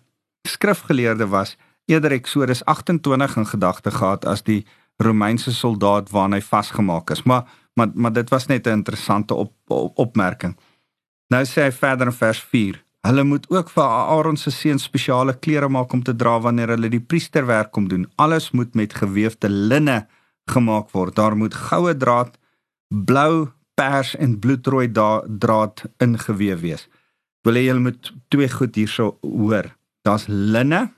skrifgeleerde 0.48 1.26
was, 1.26 1.56
eerder 1.84 2.12
Eksodus 2.12 2.64
28 2.64 3.36
in 3.36 3.46
gedagte 3.46 3.90
gehad 3.90 4.24
as 4.24 4.42
die 4.42 4.66
Romeinse 4.96 5.52
soldaat 5.52 6.10
waarna 6.10 6.36
hy 6.36 6.42
vasgemaak 6.42 7.10
is. 7.10 7.22
Maar 7.22 7.44
maar 7.74 7.88
maar 7.94 8.12
dit 8.12 8.28
was 8.30 8.46
net 8.46 8.66
'n 8.66 8.70
interessante 8.70 9.34
op, 9.34 9.52
op, 9.66 9.98
opmerking. 9.98 10.56
Nou 11.28 11.44
sê 11.44 11.62
hy 11.62 11.72
verder 11.72 12.06
in 12.06 12.12
vers 12.12 12.40
4 12.40 12.84
Hulle 13.02 13.24
moet 13.26 13.48
ook 13.50 13.70
vir 13.74 13.82
Aaron 13.82 14.36
se 14.38 14.50
seun 14.54 14.78
spesiale 14.78 15.34
klere 15.34 15.68
maak 15.68 15.92
om 15.92 16.02
te 16.06 16.14
dra 16.14 16.36
wanneer 16.40 16.70
hulle 16.76 16.90
die 16.90 17.02
priesterwerk 17.02 17.72
kom 17.74 17.88
doen. 17.90 18.06
Alles 18.14 18.52
moet 18.54 18.76
met 18.78 18.94
gewefte 18.94 19.48
linne 19.50 20.06
gemaak 20.50 20.92
word. 20.94 21.16
Daar 21.18 21.36
moet 21.36 21.54
goue 21.54 21.96
draad, 21.96 22.38
blou, 22.88 23.48
pers 23.74 24.14
en 24.16 24.38
bloedrooi 24.38 24.86
draad 24.92 25.82
ingeweef 25.98 26.60
wees. 26.60 26.86
Wil 27.42 27.58
jy 27.58 27.74
moet 27.74 28.12
twee 28.30 28.48
goed 28.48 28.78
hierso 28.78 29.16
hoor. 29.20 29.72
Daar's 30.06 30.28
linne. 30.30 30.92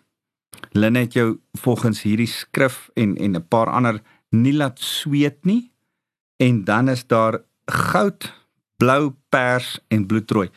Linne 0.74 1.04
het 1.04 1.14
jou 1.14 1.38
volgens 1.62 2.02
hierdie 2.02 2.30
skrif 2.30 2.90
en 2.94 3.16
en 3.16 3.36
'n 3.36 3.48
paar 3.48 3.70
ander 3.70 4.02
nie 4.30 4.52
laat 4.52 4.80
sweet 4.80 5.44
nie. 5.44 5.70
En 6.36 6.64
dan 6.64 6.88
is 6.88 7.06
daar 7.06 7.40
goud, 7.66 8.32
blou, 8.76 9.14
pers 9.28 9.78
en 9.88 10.06
bloedrooi. 10.06 10.50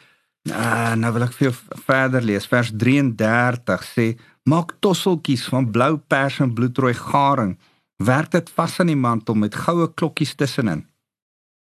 Uh, 0.43 0.95
nou 0.95 1.13
wil 1.13 1.27
ek 1.27 1.33
vir 1.33 1.49
jou 1.49 1.55
verder 1.85 2.23
lees. 2.23 2.47
Vers 2.47 2.71
33 2.71 3.83
sê: 3.83 4.17
"Maak 4.43 4.77
tosseltjies 4.79 5.47
van 5.47 5.71
blou 5.71 5.97
pers 5.97 6.39
en 6.39 6.53
bloedrooi 6.53 6.93
garing. 6.93 7.57
Werk 7.97 8.31
dit 8.31 8.49
vas 8.49 8.79
aan 8.79 8.87
die 8.87 8.95
mantel 8.95 9.35
met 9.35 9.55
goue 9.55 9.93
klokkies 9.93 10.35
tussenin. 10.35 10.85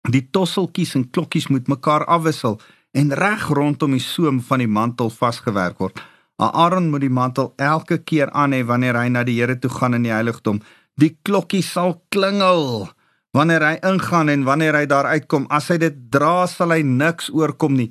Die 0.09 0.27
tosseltjies 0.31 0.95
en 0.95 1.09
klokkies 1.09 1.47
moet 1.47 1.67
mekaar 1.67 2.05
afwissel 2.05 2.59
en 2.91 3.13
reg 3.13 3.47
rondom 3.47 3.91
die 3.91 3.99
soem 3.99 4.41
van 4.41 4.59
die 4.59 4.67
mantel 4.67 5.09
vasgewerk 5.09 5.77
word. 5.77 6.01
Aaron 6.37 6.89
moet 6.89 7.01
die 7.01 7.09
mantel 7.09 7.53
elke 7.57 7.97
keer 8.03 8.29
aan 8.31 8.51
hê 8.51 8.63
wanneer 8.65 8.95
hy 8.99 9.07
na 9.09 9.23
die 9.23 9.39
Here 9.39 9.55
toe 9.59 9.71
gaan 9.71 9.93
in 9.93 10.03
die 10.03 10.11
heiligdom. 10.11 10.61
Die 10.99 11.17
klokkie 11.23 11.63
sal 11.63 12.01
klingel." 12.09 12.89
wanneer 13.35 13.63
hy 13.67 13.75
ingaan 13.83 14.31
en 14.31 14.45
wanneer 14.47 14.77
hy 14.79 14.85
daar 14.87 15.09
uitkom 15.11 15.47
as 15.53 15.67
hy 15.71 15.77
dit 15.81 15.95
dra 16.13 16.45
sal 16.47 16.71
hy 16.71 16.81
niks 16.87 17.27
oorkom 17.35 17.75
nie 17.75 17.89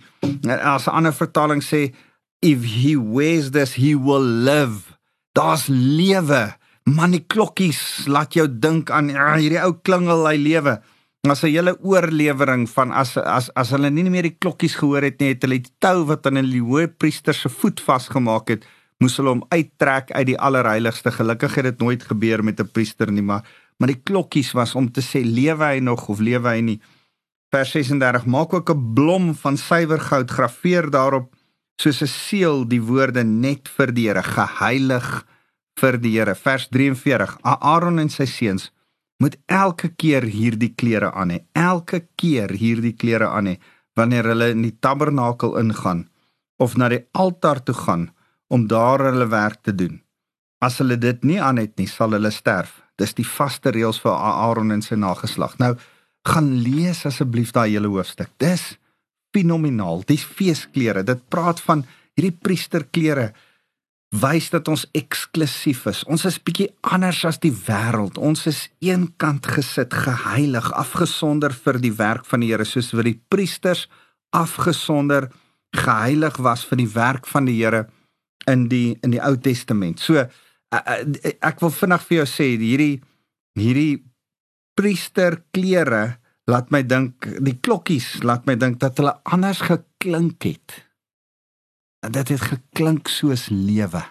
as 0.57 0.89
'n 0.89 0.97
ander 1.01 1.13
vertaling 1.13 1.61
sê 1.61 1.93
if 2.41 2.65
he 2.65 2.97
wears 2.97 3.51
this 3.53 3.77
he 3.77 3.93
will 3.95 4.25
live 4.25 4.97
daar's 5.37 5.69
lewe 5.69 6.55
man 6.85 7.13
die 7.17 7.25
klokkies 7.35 8.07
laat 8.09 8.37
jou 8.37 8.49
dink 8.49 8.91
aan 8.91 9.09
ja, 9.13 9.37
hierdie 9.37 9.61
ou 9.61 9.75
klingel 9.85 10.25
hy 10.29 10.37
lewe 10.37 10.81
as 11.31 11.43
'n 11.43 11.53
hele 11.53 11.77
oorlewering 11.81 12.69
van 12.69 12.93
as 12.93 13.17
as 13.17 13.51
as 13.55 13.71
hulle 13.71 13.91
nie 13.91 14.11
meer 14.11 14.29
die 14.29 14.39
klokkies 14.39 14.77
gehoor 14.77 15.03
het 15.03 15.21
nie 15.21 15.33
het 15.33 15.43
hulle 15.43 15.59
die 15.59 15.75
tou 15.79 16.05
wat 16.05 16.27
aan 16.27 16.45
die 16.45 16.61
hoë 16.61 16.89
priester 16.99 17.35
se 17.35 17.49
voet 17.49 17.81
vasgemaak 17.81 18.49
het 18.49 18.67
moes 19.01 19.17
hulle 19.17 19.31
hom 19.31 19.45
uittrek 19.51 20.13
uit 20.13 20.27
die 20.27 20.39
allerheiligste 20.39 21.11
gelukkig 21.11 21.55
het 21.55 21.65
dit 21.65 21.79
nooit 21.81 22.03
gebeur 22.03 22.45
met 22.45 22.61
'n 22.61 22.69
priester 22.73 23.11
nie 23.11 23.23
maar 23.23 23.43
maar 23.79 23.91
die 23.91 24.03
klokkies 24.03 24.53
was 24.55 24.75
om 24.79 24.91
te 24.93 25.03
sê 25.03 25.23
lewe 25.25 25.65
hy 25.65 25.81
nog 25.83 26.09
of 26.09 26.21
lewe 26.23 26.49
hy 26.49 26.61
nie. 26.63 26.81
Vers 27.55 27.75
36 27.75 28.27
maak 28.27 28.55
ook 28.55 28.71
'n 28.71 28.95
blom 28.95 29.35
van 29.35 29.57
suiwer 29.57 30.01
goud 30.01 30.31
grafeer 30.31 30.91
daarop 30.91 31.35
soos 31.77 32.03
'n 32.03 32.07
seël 32.07 32.69
die 32.69 32.83
woorde 32.83 33.25
net 33.25 33.69
vir 33.69 33.93
die 33.93 34.09
Here 34.09 34.23
geheilig 34.23 35.27
vir 35.81 35.99
die 35.99 36.19
Here. 36.19 36.35
Vers 36.35 36.69
43 36.69 37.39
Aaron 37.43 37.99
en 37.99 38.09
sy 38.09 38.27
seuns 38.27 38.71
moet 39.23 39.37
elke 39.47 39.89
keer 39.95 40.27
hierdie 40.27 40.73
klere 40.75 41.13
aan 41.13 41.31
hê. 41.35 41.41
Elke 41.53 42.05
keer 42.17 42.51
hierdie 42.51 42.95
klere 42.99 43.31
aan 43.31 43.53
hê 43.53 43.57
wanneer 43.95 44.27
hulle 44.33 44.51
in 44.51 44.65
die 44.67 44.75
tabernakel 44.83 45.55
ingaan 45.61 46.09
of 46.59 46.75
na 46.79 46.89
die 46.91 47.05
altaar 47.13 47.61
toe 47.63 47.75
gaan 47.75 48.09
om 48.51 48.67
daar 48.71 49.07
hulle 49.07 49.29
werk 49.31 49.63
te 49.63 49.75
doen. 49.75 50.01
As 50.65 50.79
hulle 50.83 50.97
dit 50.99 51.25
nie 51.25 51.41
aan 51.43 51.61
het 51.61 51.77
nie, 51.79 51.87
sal 51.91 52.15
hulle 52.17 52.31
sterf. 52.35 52.81
Dis 52.99 53.15
die 53.19 53.27
vaste 53.27 53.73
reëls 53.75 54.01
vir 54.03 54.15
Aaron 54.15 54.73
en 54.75 54.83
sy 54.83 54.97
nageslag. 54.99 55.59
Nou 55.59 55.75
gaan 56.25 56.51
lees 56.63 57.05
asseblief 57.07 57.53
daai 57.53 57.75
hele 57.75 57.91
hoofstuk. 57.93 58.31
Dis 58.39 58.77
fenomenaal. 59.35 60.05
Dis 60.07 60.25
feesklere. 60.25 61.03
Dit 61.05 61.27
praat 61.29 61.61
van 61.67 61.85
hierdie 62.15 62.35
priesterklere 62.35 63.33
wys 64.15 64.51
dat 64.53 64.69
ons 64.71 64.85
eksklusief 64.95 65.87
is. 65.91 66.03
Ons 66.11 66.27
is 66.29 66.39
bietjie 66.39 66.69
anders 66.87 67.25
as 67.27 67.41
die 67.43 67.53
wêreld. 67.53 68.19
Ons 68.19 68.47
is 68.51 68.61
eenkant 68.85 69.47
gesit, 69.51 69.95
geheilig, 69.95 70.71
afgesonder 70.77 71.55
vir 71.65 71.81
die 71.83 71.95
werk 71.99 72.29
van 72.29 72.45
die 72.45 72.53
Here, 72.53 72.67
soos 72.69 72.93
wat 72.95 73.09
die 73.09 73.19
priesters 73.33 73.89
afgesonder 74.35 75.31
geheilig 75.75 76.39
was 76.43 76.65
vir 76.67 76.83
die 76.83 76.91
werk 76.95 77.27
van 77.31 77.49
die 77.51 77.59
Here 77.59 77.87
in 78.51 78.69
die 78.71 78.97
in 79.03 79.15
die 79.15 79.23
Ou 79.23 79.35
Testament. 79.41 80.03
So 80.03 80.23
ek 80.71 81.63
wil 81.63 81.73
vinnig 81.75 82.07
vir 82.09 82.21
jou 82.21 82.29
sê 82.29 82.51
hierdie 82.59 82.99
hierdie 83.59 84.03
priester 84.75 85.39
klere 85.55 86.19
laat 86.51 86.73
my 86.75 86.83
dink 86.83 87.29
die 87.47 87.57
klokkies 87.63 88.25
laat 88.27 88.47
my 88.47 88.57
dink 88.59 88.81
dat 88.83 88.99
hulle 88.99 89.15
anders 89.25 89.63
geklink 89.65 90.43
het. 90.45 90.83
En 92.05 92.13
dit 92.13 92.41
geklink 92.41 93.09
soos 93.09 93.49
lewe. 93.49 94.03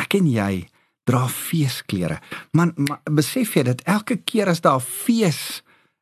Ek 0.00 0.16
en 0.16 0.28
jy 0.30 0.64
dra 1.08 1.26
feesklere. 1.28 2.20
Man, 2.56 2.72
man 2.80 3.00
besef 3.18 3.56
jy 3.58 3.66
dat 3.68 3.82
elke 3.88 4.16
keer 4.24 4.48
as 4.52 4.62
daar 4.64 4.80
fees 4.80 5.60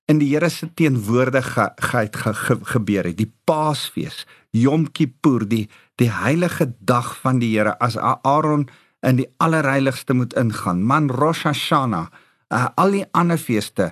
in 0.08 0.20
die 0.22 0.30
Here 0.30 0.48
se 0.48 0.68
teenwoordigheid 0.78 2.16
ge, 2.16 2.32
ge, 2.32 2.56
gebeur 2.72 3.08
het, 3.10 3.18
die 3.18 3.30
Paasfees, 3.48 4.25
Yom 4.56 4.87
Kippur, 4.92 5.44
die 5.48 5.66
die 5.98 6.10
heilige 6.14 6.68
dag 6.87 7.10
van 7.25 7.40
die 7.42 7.50
Here 7.56 7.75
as 7.82 7.98
Aaron 7.98 8.68
in 9.02 9.18
die 9.18 9.26
allerheiligste 9.42 10.14
moet 10.14 10.37
ingaan. 10.38 10.84
Man 10.87 11.10
Rosh 11.10 11.42
Hashanah, 11.44 12.06
uh, 12.54 12.68
al 12.78 12.94
die 12.94 13.04
ander 13.18 13.38
feeste, 13.38 13.90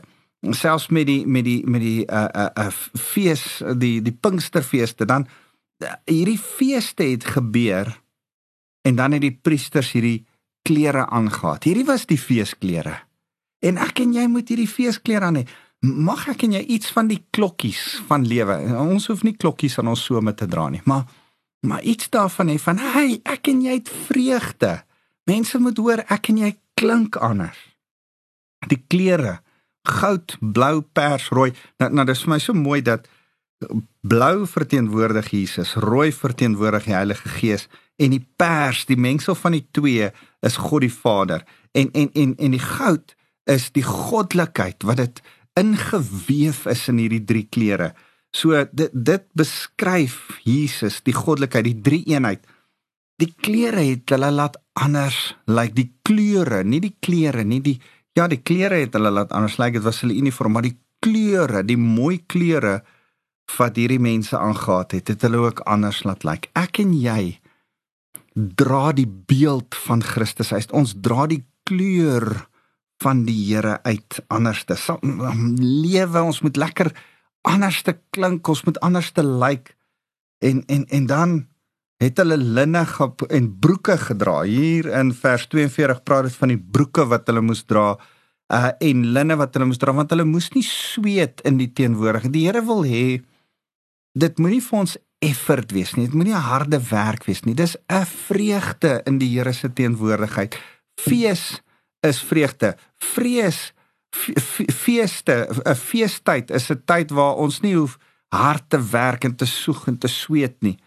selfs 0.54 0.88
met 0.94 1.08
die 1.10 1.24
met 1.26 1.44
die 1.44 1.58
met 1.66 1.82
die 1.82 2.06
uh 2.06 2.28
uh, 2.30 2.48
uh 2.54 2.70
fees, 2.94 3.44
die 3.76 3.98
die 4.06 4.14
Pinksterfeeste, 4.14 5.04
dan 5.10 5.26
uh, 5.26 5.42
hierdie 6.04 6.38
feeste 6.40 7.04
het 7.04 7.24
gebeur 7.36 7.90
en 8.86 8.96
dan 8.96 9.16
het 9.16 9.24
die 9.24 9.34
priesters 9.34 9.92
hierdie 9.96 10.24
klere 10.66 11.06
aangetree. 11.06 11.72
Hierdie 11.72 11.88
was 11.88 12.06
die 12.06 12.18
feesklere. 12.18 12.96
En 13.64 13.78
ek 13.82 14.02
en 14.04 14.14
jy 14.14 14.26
moet 14.30 14.50
hierdie 14.50 14.70
feesklere 14.70 15.28
aan 15.28 15.40
hê. 15.40 15.44
Mag 15.86 16.26
ek 16.32 16.46
en 16.46 16.56
jy 16.56 16.62
iets 16.76 16.90
van 16.94 17.10
die 17.10 17.20
klokkies 17.34 18.00
van 18.08 18.26
lewe. 18.26 18.56
Ons 18.80 19.08
hoef 19.10 19.22
nie 19.26 19.36
klokkies 19.36 19.78
aan 19.80 19.92
ons 19.92 20.04
some 20.08 20.32
te 20.34 20.48
dra 20.50 20.68
nie, 20.72 20.82
maar 20.84 21.06
maar 21.66 21.82
iets 21.82 22.10
daarvan 22.14 22.52
hê 22.52 22.60
van 22.62 22.78
hey, 22.78 23.16
ek 23.26 23.48
en 23.50 23.62
jy 23.64 23.78
het 23.80 23.88
vreugde. 24.06 24.76
Mense 25.26 25.58
moet 25.58 25.78
hoor 25.82 26.04
ek 26.06 26.30
en 26.30 26.38
jy 26.44 26.52
klink 26.78 27.16
anders. 27.18 27.58
Die 28.70 28.78
klere, 28.86 29.40
goud, 29.88 30.36
blou, 30.40 30.84
pers, 30.94 31.30
rooi. 31.34 31.50
Nou 31.82 31.90
nou 31.90 32.06
dis 32.06 32.22
vir 32.22 32.34
my 32.34 32.38
so 32.42 32.54
mooi 32.54 32.82
dat 32.86 33.08
blou 34.00 34.46
verteenwoordig 34.46 35.30
Jesus, 35.32 35.74
rooi 35.80 36.12
verteenwoordig 36.12 36.88
die 36.88 36.96
Heilige 36.96 37.28
Gees 37.38 37.68
en 37.96 38.12
die 38.12 38.24
pers, 38.36 38.84
die 38.88 38.98
mengsel 39.00 39.36
van 39.38 39.56
die 39.56 39.64
twee 39.72 40.10
is 40.44 40.58
God 40.60 40.84
die 40.84 40.92
Vader. 40.92 41.44
En 41.72 41.90
en 41.92 42.10
en 42.12 42.34
en 42.36 42.56
die 42.56 42.62
goud 42.62 43.16
is 43.48 43.70
die 43.72 43.84
goddelikheid 43.86 44.84
wat 44.84 45.00
dit 45.00 45.22
ingeweef 45.56 46.66
is 46.66 46.84
in 46.92 47.00
hierdie 47.00 47.24
drie 47.24 47.46
kleure. 47.48 47.94
So 48.36 48.66
dit 48.72 48.92
dit 48.92 49.24
beskryf 49.32 50.36
Jesus, 50.44 51.00
die 51.02 51.16
goddelikheid, 51.16 51.64
die 51.64 51.80
drie 51.80 52.04
eenheid. 52.12 52.44
Die 53.16 53.32
kleure 53.32 53.80
het 53.80 54.12
hulle 54.12 54.28
laat 54.30 54.58
anders 54.76 55.32
lyk, 55.46 55.56
like 55.56 55.76
die 55.78 55.92
kleure, 56.04 56.60
nie 56.64 56.82
die 56.84 56.96
kleure 57.00 57.46
nie, 57.48 57.62
die 57.64 57.78
ja, 58.16 58.26
die 58.28 58.40
kleure 58.40 58.80
het 58.80 58.94
hulle 58.96 59.12
laat 59.12 59.32
anders 59.32 59.56
lyk. 59.56 59.72
Like, 59.72 59.78
dit 59.78 59.84
was 59.88 60.02
hulle 60.04 60.16
uniform, 60.16 60.52
maar 60.56 60.64
die 60.64 60.76
kleure, 61.04 61.62
die 61.64 61.80
mooi 61.80 62.20
kleure 62.28 62.82
wat 63.56 63.78
hierdie 63.78 64.02
mense 64.02 64.38
aangetree 64.38 65.00
het, 65.00 65.08
het 65.14 65.22
hulle 65.26 65.44
ook 65.46 65.62
anders 65.70 66.02
laat 66.04 66.24
lyk. 66.26 66.48
Like. 66.48 66.50
Ek 66.58 66.80
en 66.82 66.94
jy 66.98 67.38
dra 68.34 68.92
die 68.92 69.08
beeld 69.08 69.76
van 69.86 70.02
Christus 70.04 70.52
uit. 70.52 70.72
Ons 70.76 70.96
dra 71.00 71.26
die 71.30 71.44
kleur 71.64 72.46
van 73.02 73.24
die 73.28 73.38
Here 73.48 73.78
uit 73.84 74.20
anderste. 74.28 74.76
Lewe, 75.60 76.22
ons 76.22 76.42
moet 76.44 76.56
lekker 76.56 76.92
anderste 77.46 77.96
klink, 78.10 78.48
ons 78.48 78.64
moet 78.66 78.80
anderste 78.84 79.24
lyk. 79.24 79.40
Like. 79.40 79.76
En 80.38 80.64
en 80.66 80.86
en 80.86 81.06
dan 81.06 81.46
het 81.96 82.18
hulle 82.20 82.36
linne 82.36 82.84
en 83.28 83.58
broeke 83.58 83.96
gedra. 83.98 84.42
Hier 84.42 84.86
in 84.86 85.14
vers 85.14 85.46
42 85.48 86.02
praat 86.02 86.28
dit 86.28 86.36
van 86.36 86.52
die 86.52 86.60
broeke 86.60 87.06
wat 87.08 87.26
hulle 87.26 87.40
moes 87.40 87.64
dra 87.64 87.94
uh 88.52 88.70
en 88.78 89.06
linne 89.10 89.36
wat 89.36 89.56
hulle 89.56 89.66
moes 89.66 89.80
dra 89.82 89.94
want 89.96 90.12
hulle 90.14 90.24
moes 90.24 90.52
nie 90.54 90.62
sweet 90.62 91.40
in 91.48 91.56
die 91.58 91.72
teenwoordigheid. 91.72 92.32
Die 92.32 92.44
Here 92.46 92.62
wil 92.66 92.84
hê 92.84 93.22
dit 94.16 94.38
moenie 94.40 94.62
vir 94.64 94.78
ons 94.78 94.96
effort 95.24 95.72
wees 95.72 95.94
nie. 95.96 96.06
Dit 96.08 96.16
moenie 96.16 96.36
harde 96.36 96.80
werk 96.90 97.26
wees 97.28 97.44
nie. 97.44 97.54
Dis 97.54 97.76
'n 97.88 98.04
vreugde 98.04 99.02
in 99.06 99.18
die 99.18 99.28
Here 99.28 99.52
se 99.52 99.72
teenwoordigheid. 99.72 100.58
Fees 101.00 101.62
is 102.00 102.20
vreugde. 102.20 102.76
Vrees 102.96 103.72
feeste, 104.72 105.48
'n 105.64 105.74
feestyd 105.74 106.50
is 106.50 106.70
'n 106.70 106.82
tyd 106.84 107.10
waar 107.10 107.34
ons 107.34 107.60
nie 107.60 107.74
hoef 107.74 107.98
hard 108.28 108.70
te 108.70 108.80
werk 108.90 109.24
en 109.24 109.36
te 109.36 109.46
soeg 109.46 109.86
en 109.86 109.98
te 109.98 110.08
sweet 110.08 110.62
nie. 110.62 110.78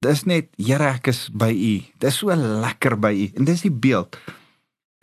Dis 0.00 0.24
net 0.24 0.48
Here 0.56 0.84
ek 0.84 1.06
is 1.06 1.28
by 1.32 1.50
U. 1.50 1.84
Dis 1.98 2.16
so 2.16 2.34
lekker 2.34 2.98
by 3.00 3.12
U. 3.12 3.30
En 3.36 3.44
dis 3.44 3.60
die 3.60 3.70
beeld. 3.70 4.18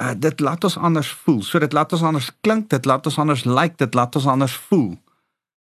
Uh, 0.02 0.14
dit 0.18 0.40
laat 0.40 0.64
ons 0.64 0.78
anders 0.78 1.10
voel. 1.24 1.42
So 1.42 1.60
dit 1.60 1.74
laat 1.74 1.94
ons 1.94 2.04
anders 2.04 2.32
klink, 2.42 2.70
dit 2.70 2.86
laat 2.86 3.06
ons 3.06 3.18
anders 3.18 3.44
lyk, 3.46 3.56
like, 3.56 3.78
dit 3.78 3.94
laat 3.94 4.16
ons 4.16 4.28
anders 4.28 4.56
voel. 4.56 4.98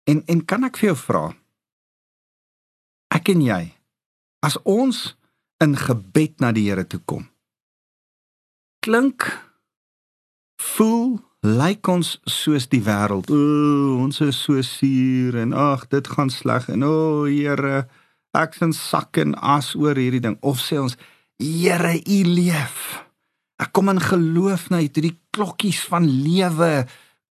En 0.04 0.24
en 0.26 0.46
kan 0.46 0.64
ek 0.64 0.78
vir 0.78 0.90
jou 0.92 0.98
vra? 0.98 1.24
Ek 3.20 3.34
en 3.34 3.42
jy 3.44 3.64
as 4.48 4.56
ons 4.64 5.00
in 5.60 5.74
gebed 5.76 6.38
na 6.40 6.54
die 6.56 6.70
Here 6.70 6.86
toe 6.88 7.02
kom. 7.04 7.26
Klink 8.80 9.26
voel 10.60 11.20
lyk 11.44 11.88
ons 11.92 12.14
soos 12.24 12.70
die 12.72 12.80
wêreld. 12.86 13.28
O, 13.28 14.00
ons 14.06 14.22
is 14.24 14.40
so 14.40 14.64
suur 14.64 15.36
en 15.42 15.52
ag, 15.52 15.84
dit 15.92 16.08
gaan 16.08 16.32
sleg 16.32 16.70
en 16.72 16.88
o, 16.88 17.28
Here, 17.28 17.90
ek 18.40 18.56
sien 18.56 18.72
sak 18.76 19.20
en 19.20 19.36
as 19.36 19.74
oor 19.76 20.00
hierdie 20.00 20.24
ding. 20.24 20.40
Of 20.40 20.64
sê 20.64 20.80
ons, 20.80 20.96
Here, 21.40 21.98
U 22.00 22.20
leef. 22.28 23.04
Ek 23.60 23.76
kom 23.76 23.92
in 23.92 24.00
geloof 24.00 24.70
na 24.72 24.80
U 24.80 24.88
toe 24.88 25.10
die 25.10 25.18
klokkies 25.36 25.84
van 25.92 26.08
lewe 26.08 26.86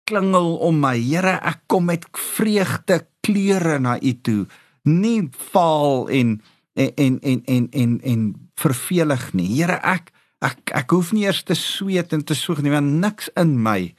klingel 0.10 0.60
om 0.62 0.78
my. 0.82 0.98
Here, 1.02 1.40
ek 1.42 1.66
kom 1.70 1.90
met 1.90 2.06
vreugde 2.14 3.02
kleure 3.26 3.82
na 3.82 3.98
U 3.98 4.20
toe. 4.22 4.44
Nie 4.88 5.30
faal 5.52 6.10
en 6.10 6.42
en 6.74 6.92
en 6.96 7.20
en 7.24 7.44
en 7.46 7.68
en, 7.72 8.00
en 8.02 8.50
vervelig 8.56 9.34
nie. 9.34 9.50
Here, 9.60 9.78
ek 9.84 10.12
ek 10.42 10.74
ek 10.74 10.96
hoef 10.96 11.12
nie 11.14 11.28
eers 11.28 11.44
te 11.46 11.58
sweet 11.58 12.14
en 12.16 12.24
te 12.26 12.38
soeg 12.38 12.64
nie 12.66 12.74
want 12.74 13.00
niks 13.02 13.30
in 13.38 13.58
my 13.62 13.94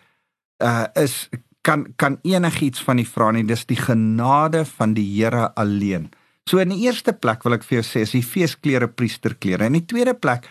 uh 0.62 0.86
is 0.98 1.28
kan 1.62 1.86
kan 1.96 2.18
enigiets 2.26 2.82
van 2.82 2.98
die 2.98 3.06
vra 3.06 3.30
nie 3.30 3.44
dis 3.46 3.64
die 3.70 3.78
genade 3.78 4.64
van 4.66 4.94
die 4.98 5.06
Here 5.06 5.52
alleen. 5.54 6.10
So 6.50 6.58
in 6.58 6.74
die 6.74 6.82
eerste 6.88 7.14
plek 7.14 7.44
wil 7.46 7.54
ek 7.54 7.66
vir 7.68 7.78
jou 7.80 7.86
sê 7.86 8.02
is 8.02 8.16
die 8.16 8.26
feesklere 8.26 8.88
priesterklere. 8.90 9.68
In 9.70 9.78
die 9.78 9.86
tweede 9.86 10.14
plek 10.18 10.48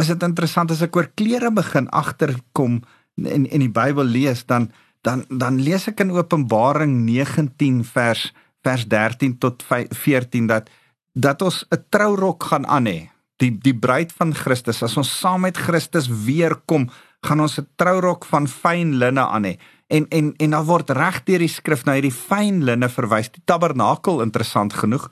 is 0.00 0.08
dit 0.12 0.24
interessant 0.24 0.72
as 0.72 0.82
ek 0.84 0.96
oor 0.96 1.10
klere 1.16 1.52
begin 1.52 1.90
agterkom 1.92 2.80
en 3.20 3.44
in 3.44 3.64
die 3.64 3.72
Bybel 3.72 4.08
lees 4.08 4.44
dan 4.48 4.70
dan 5.04 5.24
dan 5.28 5.60
lees 5.62 5.86
ek 5.92 6.00
in 6.04 6.14
Openbaring 6.16 7.04
19 7.04 7.84
vers 7.92 8.30
vers 8.66 8.86
13 8.90 9.38
tot 9.38 9.64
14 9.66 10.50
dat 10.50 10.70
dat 11.16 11.42
ons 11.42 11.64
'n 11.70 11.84
trourok 11.88 12.42
gaan 12.44 12.66
aan 12.66 12.86
hê. 12.86 13.08
Die 13.40 13.52
die 13.58 13.74
bruid 13.74 14.12
van 14.12 14.34
Christus 14.34 14.82
as 14.82 14.96
ons 14.96 15.18
saam 15.20 15.40
met 15.40 15.56
Christus 15.56 16.08
weer 16.08 16.54
kom 16.66 16.90
gaan 17.26 17.40
ons 17.40 17.58
'n 17.58 17.68
trourok 17.76 18.24
van 18.24 18.48
fyn 18.48 18.98
linne 18.98 19.26
aan 19.26 19.44
hê. 19.44 19.54
En 19.88 20.06
en 20.08 20.34
en 20.36 20.50
daar 20.50 20.64
word 20.64 20.90
reg 20.90 21.24
deur 21.24 21.38
die 21.38 21.48
skrif 21.48 21.84
na 21.84 21.92
hierdie 21.92 22.12
fyn 22.28 22.64
linne 22.64 22.88
verwys. 22.88 23.30
Die 23.30 23.42
tabernakel 23.44 24.22
interessant 24.22 24.72
genoeg 24.72 25.10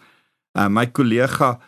uh, 0.58 0.68
my 0.68 0.86
kollega 0.86 1.58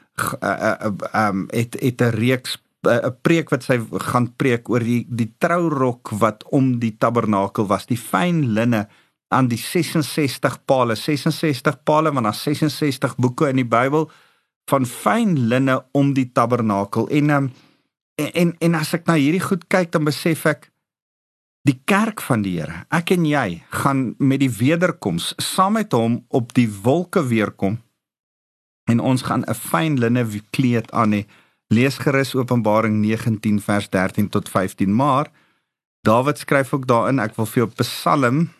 uh, 0.42 0.74
uh, 0.82 1.28
um, 1.28 1.46
het 1.50 1.76
het 1.80 2.00
'n 2.00 2.16
reeks 2.16 2.58
'n 2.86 3.16
preek 3.22 3.50
wat 3.50 3.62
sy 3.62 3.80
gaan 4.10 4.36
preek 4.36 4.68
oor 4.68 4.80
die 4.80 5.06
die 5.08 5.34
trourok 5.38 6.10
wat 6.10 6.44
om 6.50 6.78
die 6.78 6.96
tabernakel 6.98 7.66
was. 7.66 7.86
Die 7.86 7.98
fyn 7.98 8.52
linne 8.54 8.88
aan 9.28 9.48
die 9.48 9.58
66 9.58 10.64
pale 10.64 10.94
66 10.94 11.82
pale 11.84 12.12
want 12.12 12.28
daar 12.28 12.34
66 12.34 13.16
boeke 13.16 13.48
in 13.50 13.56
die 13.56 13.68
Bybel 13.68 14.10
van 14.70 14.86
fyn 14.86 15.36
linne 15.48 15.80
om 15.92 16.12
die 16.14 16.30
tabernakel. 16.32 17.08
En 17.08 17.30
um, 17.30 17.50
en 18.16 18.32
en, 18.32 18.54
en 18.58 18.74
as 18.74 18.94
ek 18.96 19.06
na 19.06 19.18
hierdie 19.20 19.44
goed 19.44 19.66
kyk 19.72 19.92
dan 19.94 20.06
besef 20.08 20.46
ek 20.48 20.70
die 21.66 21.78
kerk 21.84 22.22
van 22.24 22.44
die 22.46 22.56
Here 22.58 22.84
ek 22.94 23.12
en 23.16 23.26
jy 23.28 23.62
gaan 23.82 24.14
met 24.18 24.40
die 24.40 24.52
wederkoms 24.52 25.32
saam 25.42 25.76
met 25.76 25.92
hom 25.96 26.22
op 26.28 26.54
die 26.56 26.68
wolke 26.70 27.24
weer 27.26 27.52
kom 27.52 27.80
en 28.90 29.02
ons 29.02 29.26
gaan 29.26 29.44
'n 29.44 29.54
fyn 29.54 29.98
linne 29.98 30.24
kleed 30.50 30.90
aan 30.92 31.12
hê. 31.12 31.26
Lees 31.74 31.98
gerus 31.98 32.34
Openbaring 32.34 33.02
19 33.02 33.60
vers 33.60 33.88
13 33.90 34.28
tot 34.28 34.48
15 34.48 34.94
maar 34.94 35.30
Dawid 36.06 36.38
skryf 36.38 36.72
ook 36.72 36.86
daarin 36.86 37.18
ek 37.18 37.34
wil 37.36 37.46
vir 37.46 37.64
jou 37.64 37.70
Psalm 37.82 38.50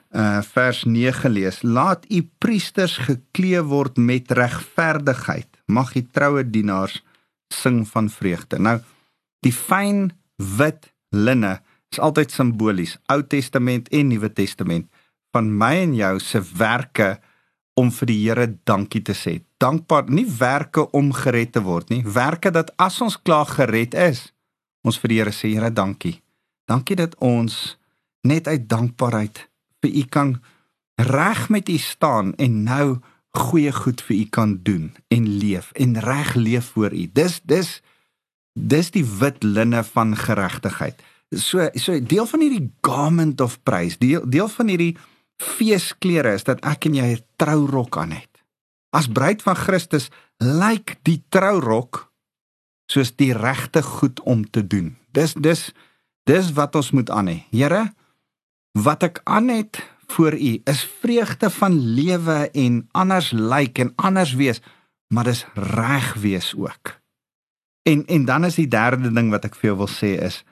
uh 0.08 0.42
vers 0.42 0.84
9 0.84 1.30
lees 1.30 1.62
laat 1.62 2.04
u 2.08 2.28
priesters 2.38 2.96
geklee 2.96 3.62
word 3.62 3.96
met 3.96 4.30
regverdigheid. 4.32 5.48
Mag 5.66 5.92
die 5.92 6.08
troue 6.10 6.50
dienaars 6.50 7.04
sing 7.52 7.88
van 7.88 8.10
vreugde. 8.10 8.58
Nou 8.58 8.80
die 9.44 9.52
fyn 9.52 10.10
wit 10.36 10.92
linne 11.14 11.60
is 11.92 12.00
altyd 12.00 12.32
simbolies 12.32 12.96
Ou 13.12 13.22
Testament 13.22 13.88
en 13.88 14.08
Nuwe 14.08 14.32
Testament 14.32 14.88
van 15.32 15.58
my 15.60 15.74
en 15.84 15.94
jou 15.94 16.18
se 16.20 16.40
werke 16.56 17.18
om 17.78 17.92
vir 17.94 18.06
die 18.10 18.18
Here 18.24 18.46
dankie 18.66 19.04
te 19.04 19.14
sê. 19.14 19.38
Dankbaar 19.60 20.08
nie 20.10 20.26
werke 20.38 20.88
om 20.96 21.12
gered 21.12 21.52
te 21.52 21.62
word 21.62 21.92
nie 21.92 22.02
werke 22.04 22.50
dat 22.50 22.72
as 22.76 23.00
ons 23.04 23.20
klaar 23.20 23.46
gered 23.46 23.94
is 23.94 24.32
ons 24.82 24.98
vir 24.98 25.08
die 25.08 25.18
Here 25.18 25.32
sê 25.32 25.52
Here 25.54 25.70
dankie 25.70 26.22
dankie 26.68 26.96
dat 26.96 27.16
ons 27.24 27.78
net 28.22 28.48
uit 28.48 28.68
dankbaarheid 28.68 29.48
vir 29.82 29.90
u 29.90 30.04
kan 30.04 30.40
reg 30.98 31.48
met 31.48 31.68
u 31.68 31.78
staan 31.78 32.34
en 32.36 32.62
nou 32.62 32.98
goeie 33.38 33.72
goed 33.72 34.02
vir 34.02 34.16
u 34.16 34.24
kan 34.30 34.58
doen 34.62 34.90
en 35.14 35.28
leef 35.38 35.70
en 35.72 36.00
reg 36.00 36.34
leef 36.34 36.72
voor 36.74 36.92
u. 36.92 37.06
Dis 37.12 37.40
dis 37.44 37.80
dis 38.58 38.90
die 38.90 39.04
wit 39.04 39.42
linne 39.42 39.84
van 39.84 40.16
geregtigheid. 40.16 40.98
So 41.30 41.68
so 41.74 42.00
deel 42.00 42.26
van 42.26 42.40
hierdie 42.40 42.70
garment 42.82 43.40
of 43.40 43.62
praise, 43.62 43.98
deel 43.98 44.26
deel 44.26 44.48
van 44.48 44.72
hierdie 44.72 44.96
feesklere 45.38 46.34
is 46.34 46.44
dat 46.48 46.64
ek 46.66 46.88
en 46.88 46.94
jy 46.94 47.14
'n 47.14 47.24
trourok 47.36 47.96
aan 47.96 48.10
het. 48.10 48.42
As 48.90 49.06
bruid 49.06 49.42
van 49.42 49.56
Christus 49.56 50.10
lyk 50.38 50.96
die 51.02 51.22
trourok 51.28 52.07
soos 52.88 53.12
die 53.16 53.32
regte 53.36 53.82
goed 53.82 54.20
om 54.20 54.44
te 54.50 54.64
doen. 54.66 54.96
Dis 55.12 55.36
dis 55.36 55.68
dis 56.28 56.50
wat 56.56 56.74
ons 56.76 56.90
moet 56.92 57.10
aan 57.10 57.30
hê. 57.30 57.38
Here, 57.52 57.88
wat 58.76 59.04
ek 59.06 59.20
aan 59.24 59.48
het 59.52 59.80
voor 60.12 60.36
U 60.36 60.52
is 60.64 60.82
vreugde 61.00 61.50
van 61.50 61.76
lewe 61.76 62.48
en 62.52 62.82
anders 62.92 63.30
lyk 63.32 63.78
en 63.78 63.92
anders 63.96 64.34
wees, 64.36 64.60
maar 65.12 65.28
dis 65.28 65.44
reg 65.54 66.14
wees 66.20 66.54
ook. 66.56 66.96
En 67.88 68.04
en 68.06 68.24
dan 68.24 68.44
is 68.44 68.56
die 68.60 68.68
derde 68.68 69.12
ding 69.12 69.30
wat 69.32 69.44
ek 69.48 69.56
vir 69.56 69.72
jou 69.72 69.78
wil 69.84 69.92
sê 69.92 70.16
is 70.16 70.42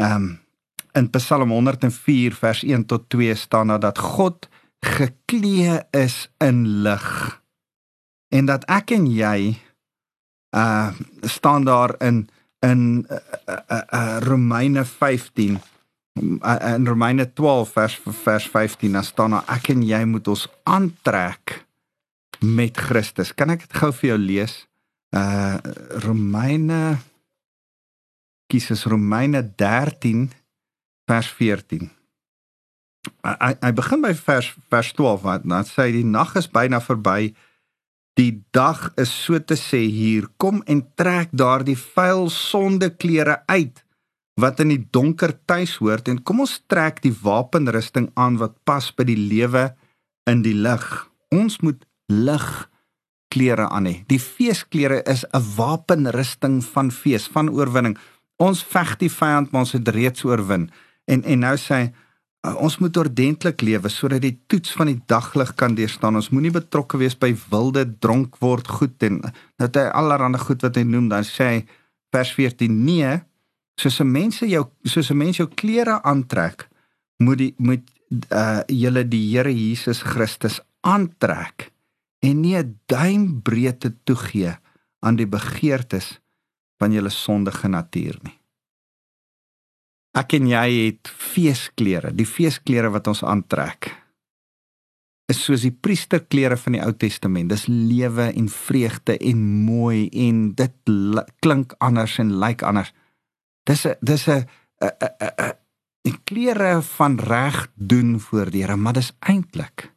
ehm 0.00 0.16
um, 0.16 0.30
in 0.92 1.06
Psalm 1.14 1.52
104 1.54 2.34
vers 2.34 2.64
1 2.66 2.84
tot 2.90 3.04
2 3.14 3.34
staan 3.34 3.70
daar 3.70 3.80
dat 3.80 3.98
God 3.98 4.48
geklee 4.82 5.78
is 5.90 6.30
in 6.38 6.82
lig 6.82 7.40
en 8.34 8.48
dat 8.48 8.64
ek 8.66 8.90
en 8.96 9.06
jy 9.06 9.54
uh 10.56 10.90
staan 11.22 11.64
daar 11.64 11.94
in 12.02 12.28
in 12.60 13.06
uh, 13.10 13.16
uh, 13.48 13.80
uh, 13.94 14.16
Romeine 14.20 14.84
15 14.84 15.60
uh, 16.20 16.74
in 16.74 16.86
Romeine 16.86 17.32
12 17.32 17.72
vers 17.72 18.00
vers 18.04 18.46
15 18.46 18.92
dan 18.92 19.04
staan 19.04 19.30
daar 19.30 19.48
ek 19.48 19.68
en 19.72 19.82
jy 19.86 20.04
moet 20.04 20.28
ons 20.28 20.48
aantrek 20.62 21.64
met 22.40 22.76
Christus. 22.76 23.34
Kan 23.36 23.52
ek 23.52 23.66
dit 23.66 23.76
gou 23.76 23.92
vir 23.92 24.14
jou 24.14 24.18
lees? 24.20 24.54
Uh 25.16 25.58
Romeine 26.04 26.98
kies 28.50 28.70
is 28.70 28.86
Romeine 28.90 29.42
13 29.58 30.30
vers 31.10 31.30
14. 31.38 31.90
Hy 33.24 33.52
hy 33.60 33.72
begin 33.76 34.02
by 34.04 34.12
vers 34.16 34.50
vers 34.72 34.92
12 34.96 35.24
wat 35.26 35.46
dan 35.48 35.66
sê 35.68 35.90
die 35.94 36.06
nag 36.06 36.34
is 36.38 36.50
byna 36.50 36.82
verby. 36.84 37.32
Die 38.20 38.42
dag 38.52 38.90
is 39.00 39.12
so 39.24 39.38
te 39.40 39.56
sê 39.56 39.78
hier 39.88 40.26
kom 40.42 40.58
en 40.68 40.82
trek 40.98 41.30
daardie 41.32 41.78
vuil 41.78 42.26
sonde 42.34 42.90
klere 42.92 43.38
uit 43.48 43.80
wat 44.40 44.60
in 44.60 44.72
die 44.74 44.82
donker 44.92 45.32
tuis 45.48 45.78
hoort 45.80 46.08
en 46.12 46.18
kom 46.26 46.42
ons 46.44 46.58
trek 46.68 47.00
die 47.04 47.14
wapenrusting 47.22 48.10
aan 48.20 48.36
wat 48.42 48.58
pas 48.68 48.90
by 48.96 49.06
die 49.08 49.16
lewe 49.16 49.70
in 50.28 50.42
die 50.44 50.56
lig. 50.56 50.84
Ons 51.32 51.60
moet 51.64 51.80
lig 52.12 52.48
klere 53.32 53.68
aan 53.72 53.88
hê. 53.88 53.94
Die 54.12 54.20
feesklere 54.20 55.00
is 55.14 55.24
'n 55.32 55.44
wapenrusting 55.56 56.60
van 56.64 56.90
fees, 56.90 57.28
van 57.28 57.48
oorwinning. 57.48 57.96
Ons 58.36 58.64
veg 58.64 58.96
die 58.98 59.12
vyand, 59.12 59.52
maar 59.52 59.64
ons 59.64 59.72
het 59.72 59.88
reeds 59.88 60.24
oorwin. 60.24 60.70
En 61.06 61.24
en 61.24 61.38
nou 61.38 61.56
sê 61.56 61.74
hy 61.74 61.92
ons 62.40 62.78
moet 62.80 62.96
ordentlik 62.96 63.60
lewe 63.60 63.88
sodat 63.92 64.22
die 64.24 64.38
toets 64.48 64.72
van 64.72 64.88
die 64.88 65.00
daglig 65.06 65.54
kan 65.60 65.74
deurstaan. 65.76 66.16
Ons 66.16 66.30
moenie 66.32 66.52
betrokke 66.54 66.96
wees 67.00 67.16
by 67.18 67.34
wilde 67.50 67.84
dronk 68.00 68.38
word 68.40 68.68
goed 68.68 69.02
en 69.04 69.20
dat 69.60 69.76
hy 69.76 69.88
allerlei 69.92 70.40
goed 70.40 70.62
wat 70.64 70.76
hy 70.76 70.84
noem 70.88 71.10
dan 71.12 71.26
sê 71.28 71.50
hy 71.50 71.60
vers 72.14 72.32
14 72.34 72.84
nee 72.84 73.20
soos 73.80 74.00
'n 74.00 74.12
mense 74.12 74.46
jou 74.46 74.64
soos 74.84 75.10
'n 75.10 75.16
mens 75.16 75.36
jou 75.36 75.48
klere 75.48 76.00
aantrek 76.02 76.68
moet 77.18 77.38
die 77.38 77.54
moet 77.58 77.84
uh 78.32 78.62
julle 78.66 79.04
die 79.04 79.36
Here 79.36 79.52
Jesus 79.52 80.02
Christus 80.02 80.60
aantrek 80.80 81.70
en 82.20 82.40
nie 82.40 82.56
'n 82.56 82.80
duim 82.86 83.42
breedte 83.42 83.92
toegee 84.04 84.56
aan 85.00 85.16
die 85.16 85.26
begeertes 85.26 86.20
van 86.78 86.92
julle 86.92 87.10
sondige 87.10 87.68
natuur 87.68 88.18
nie. 88.22 88.39
Ek 90.18 90.34
en 90.34 90.48
jy 90.50 90.66
het 90.88 91.10
feesklere, 91.10 92.10
die 92.10 92.26
feesklere 92.26 92.90
wat 92.90 93.06
ons 93.10 93.22
aantrek. 93.22 93.92
Is 95.30 95.44
soos 95.46 95.62
die 95.62 95.70
priesterklere 95.70 96.56
van 96.58 96.74
die 96.74 96.82
Ou 96.82 96.90
Testament. 96.98 97.52
Dis 97.52 97.68
lewe 97.70 98.32
en 98.34 98.48
vreugde 98.50 99.14
en 99.14 99.44
mooi 99.66 100.08
en 100.26 100.48
dit 100.58 100.92
klink 101.44 101.76
anders 101.78 102.18
en 102.18 102.32
lyk 102.34 102.42
like 102.46 102.66
anders. 102.66 102.90
Dis 103.66 103.86
'n 103.86 103.94
dis 104.02 104.26
'n 104.28 104.46
'n 104.82 105.54
'n 106.08 106.18
klere 106.24 106.82
van 106.82 107.18
reg 107.18 107.68
doen 107.74 108.20
voor 108.20 108.50
die 108.50 108.62
Here, 108.62 108.76
maar 108.76 108.92
dis 108.92 109.12
eintlik 109.20 109.92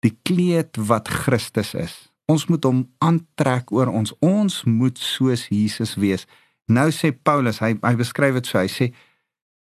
die 0.00 0.18
kleed 0.22 0.76
wat 0.76 1.08
Christus 1.08 1.74
is. 1.74 2.12
Ons 2.26 2.46
moet 2.46 2.64
hom 2.64 2.84
aantrek 2.98 3.72
oor 3.72 3.90
ons. 3.92 4.12
Ons 4.24 4.64
moet 4.64 4.98
soos 4.98 5.48
Jesus 5.48 5.94
wees. 6.00 6.26
Nou 6.66 6.90
sê 6.90 7.12
Paulus, 7.12 7.60
hy 7.60 7.74
hy 7.82 7.94
beskryf 7.96 8.34
dit 8.34 8.46
so. 8.46 8.58
Hy 8.58 8.70
sê 8.72 8.92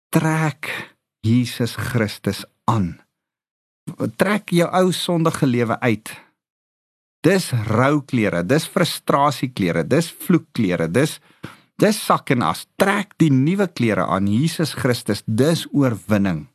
trek 0.09 0.71
Jesus 1.21 1.77
Christus 1.77 2.45
aan. 2.65 2.97
Trek 4.17 4.53
jou 4.53 4.69
ou 4.69 4.93
sondige 4.93 5.47
lewe 5.47 5.79
uit. 5.81 6.11
Dis 7.25 7.51
rouklere, 7.67 8.45
dis 8.47 8.69
frustrasieklere, 8.71 9.83
dis 9.85 10.11
vloekklere, 10.27 10.89
dis 10.89 11.19
dis 11.79 11.99
sak 11.99 12.33
en 12.35 12.43
as. 12.43 12.65
Trek 12.81 13.15
die 13.23 13.31
nuwe 13.31 13.69
klere 13.71 14.07
aan, 14.11 14.27
Jesus 14.31 14.75
Christus, 14.75 15.23
dis 15.27 15.67
oorwinning. 15.73 16.47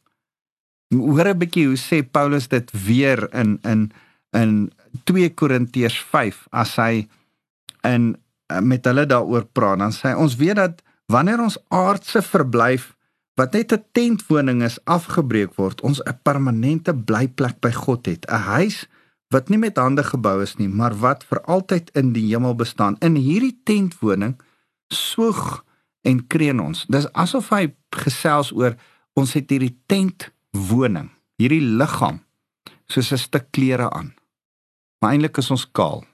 Hoor 0.94 1.28
'n 1.34 1.40
bietjie 1.40 1.68
hoe 1.68 1.80
sê 1.80 2.04
Paulus 2.04 2.48
dit 2.48 2.72
weer 2.72 3.30
in 3.34 3.60
in 3.64 3.92
in 4.34 4.72
2 5.06 5.30
Korintiërs 5.34 6.00
5 6.12 6.48
as 6.52 6.76
hy 6.76 7.08
in 7.84 8.18
met 8.62 8.86
hulle 8.86 9.06
daaroor 9.06 9.46
praat, 9.46 9.80
dan 9.80 9.92
sê 9.92 10.12
hy 10.12 10.16
ons 10.16 10.36
weet 10.36 10.56
dat 10.56 10.82
wanneer 11.08 11.40
ons 11.40 11.58
aardse 11.70 12.22
verblyf 12.22 12.94
wat 13.36 13.54
net 13.54 13.74
'n 13.74 13.86
tentwoning 13.92 14.64
is 14.64 14.80
afgebreek 14.86 15.56
word, 15.56 15.82
ons 15.82 16.02
'n 16.04 16.20
permanente 16.24 16.94
blyplek 16.96 17.60
by 17.60 17.72
God 17.72 18.06
het, 18.06 18.26
'n 18.30 18.46
huis 18.58 18.88
wat 19.34 19.50
nie 19.50 19.58
met 19.58 19.78
hande 19.78 20.04
gebou 20.04 20.42
is 20.42 20.56
nie, 20.56 20.70
maar 20.70 20.94
wat 21.00 21.24
vir 21.24 21.42
altyd 21.42 21.90
in 21.98 22.14
die 22.14 22.28
hemel 22.30 22.56
bestaan. 22.56 22.96
In 23.00 23.16
hierdie 23.16 23.60
tentwoning 23.64 24.38
soeg 24.94 25.64
en 26.02 26.28
kreun 26.28 26.60
ons. 26.60 26.86
Dis 26.86 27.10
asof 27.14 27.50
hy 27.50 27.74
gesels 27.90 28.52
oor 28.52 28.76
ons 29.14 29.34
het 29.34 29.50
hierdie 29.50 29.78
tentwoning, 29.86 31.10
hierdie 31.42 31.64
liggaam 31.64 32.22
soos 32.86 33.12
'n 33.12 33.18
stuk 33.18 33.52
klere 33.52 33.90
aan. 33.90 34.14
Maar 35.00 35.12
eintlik 35.12 35.38
is 35.38 35.52
ons 35.52 35.72
kaal. 35.72 36.06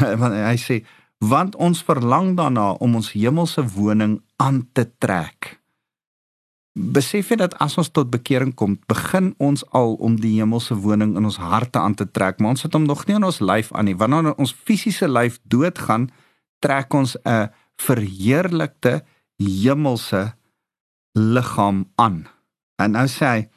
Want 0.20 0.34
hy 0.34 0.56
sê 0.56 0.84
want 1.22 1.54
ons 1.54 1.82
verlang 1.82 2.36
daarna 2.36 2.72
om 2.72 2.94
ons 2.94 3.12
hemelse 3.12 3.62
woning 3.62 4.22
aan 4.36 4.68
te 4.72 4.90
trek 4.98 5.61
besef 6.72 7.30
jy 7.30 7.36
dat 7.42 7.54
as 7.60 7.76
ons 7.80 7.90
tot 7.92 8.10
bekering 8.12 8.54
kom, 8.56 8.78
begin 8.88 9.32
ons 9.42 9.62
al 9.76 9.94
om 10.00 10.16
die 10.20 10.38
hemelse 10.38 10.74
woning 10.80 11.14
in 11.20 11.28
ons 11.28 11.36
harte 11.40 11.78
aan 11.78 11.94
te 11.94 12.06
trek, 12.08 12.40
maar 12.40 12.56
ons 12.56 12.64
het 12.64 12.72
hom 12.76 12.86
nog 12.88 13.04
nie 13.06 13.16
in 13.18 13.28
ons 13.28 13.42
lyf 13.44 13.72
aan 13.76 13.90
nie. 13.90 13.96
Wanneer 13.96 14.32
ons 14.40 14.54
fisiese 14.54 15.08
lyf 15.08 15.38
doodgaan, 15.44 16.10
trek 16.64 16.94
ons 16.94 17.16
'n 17.24 17.50
verheerlikte 17.76 19.04
hemelse 19.36 20.32
liggaam 21.12 21.90
aan. 21.96 22.28
En 22.78 22.90
nou 22.92 23.06
sê 23.06 23.26
hy 23.26 23.48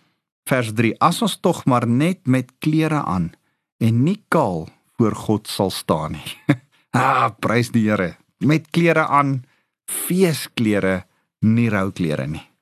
vers 0.50 0.74
3: 0.74 1.00
As 1.00 1.22
ons 1.22 1.40
tog 1.40 1.66
maar 1.66 1.88
net 1.88 2.28
met 2.28 2.52
klere 2.60 3.04
aan 3.04 3.32
en 3.80 4.04
nie 4.04 4.24
kaal 4.28 4.68
voor 4.98 5.16
God 5.16 5.48
sal 5.48 5.70
staan 5.70 6.12
nie. 6.12 6.38
ah, 6.92 7.32
prys 7.40 7.72
die 7.72 7.90
Here. 7.90 8.18
Met 8.40 8.68
klere 8.72 9.08
aan, 9.08 9.46
feesklere, 9.86 11.06
nie 11.40 11.70
rouklere 11.70 12.28
nie 12.28 12.55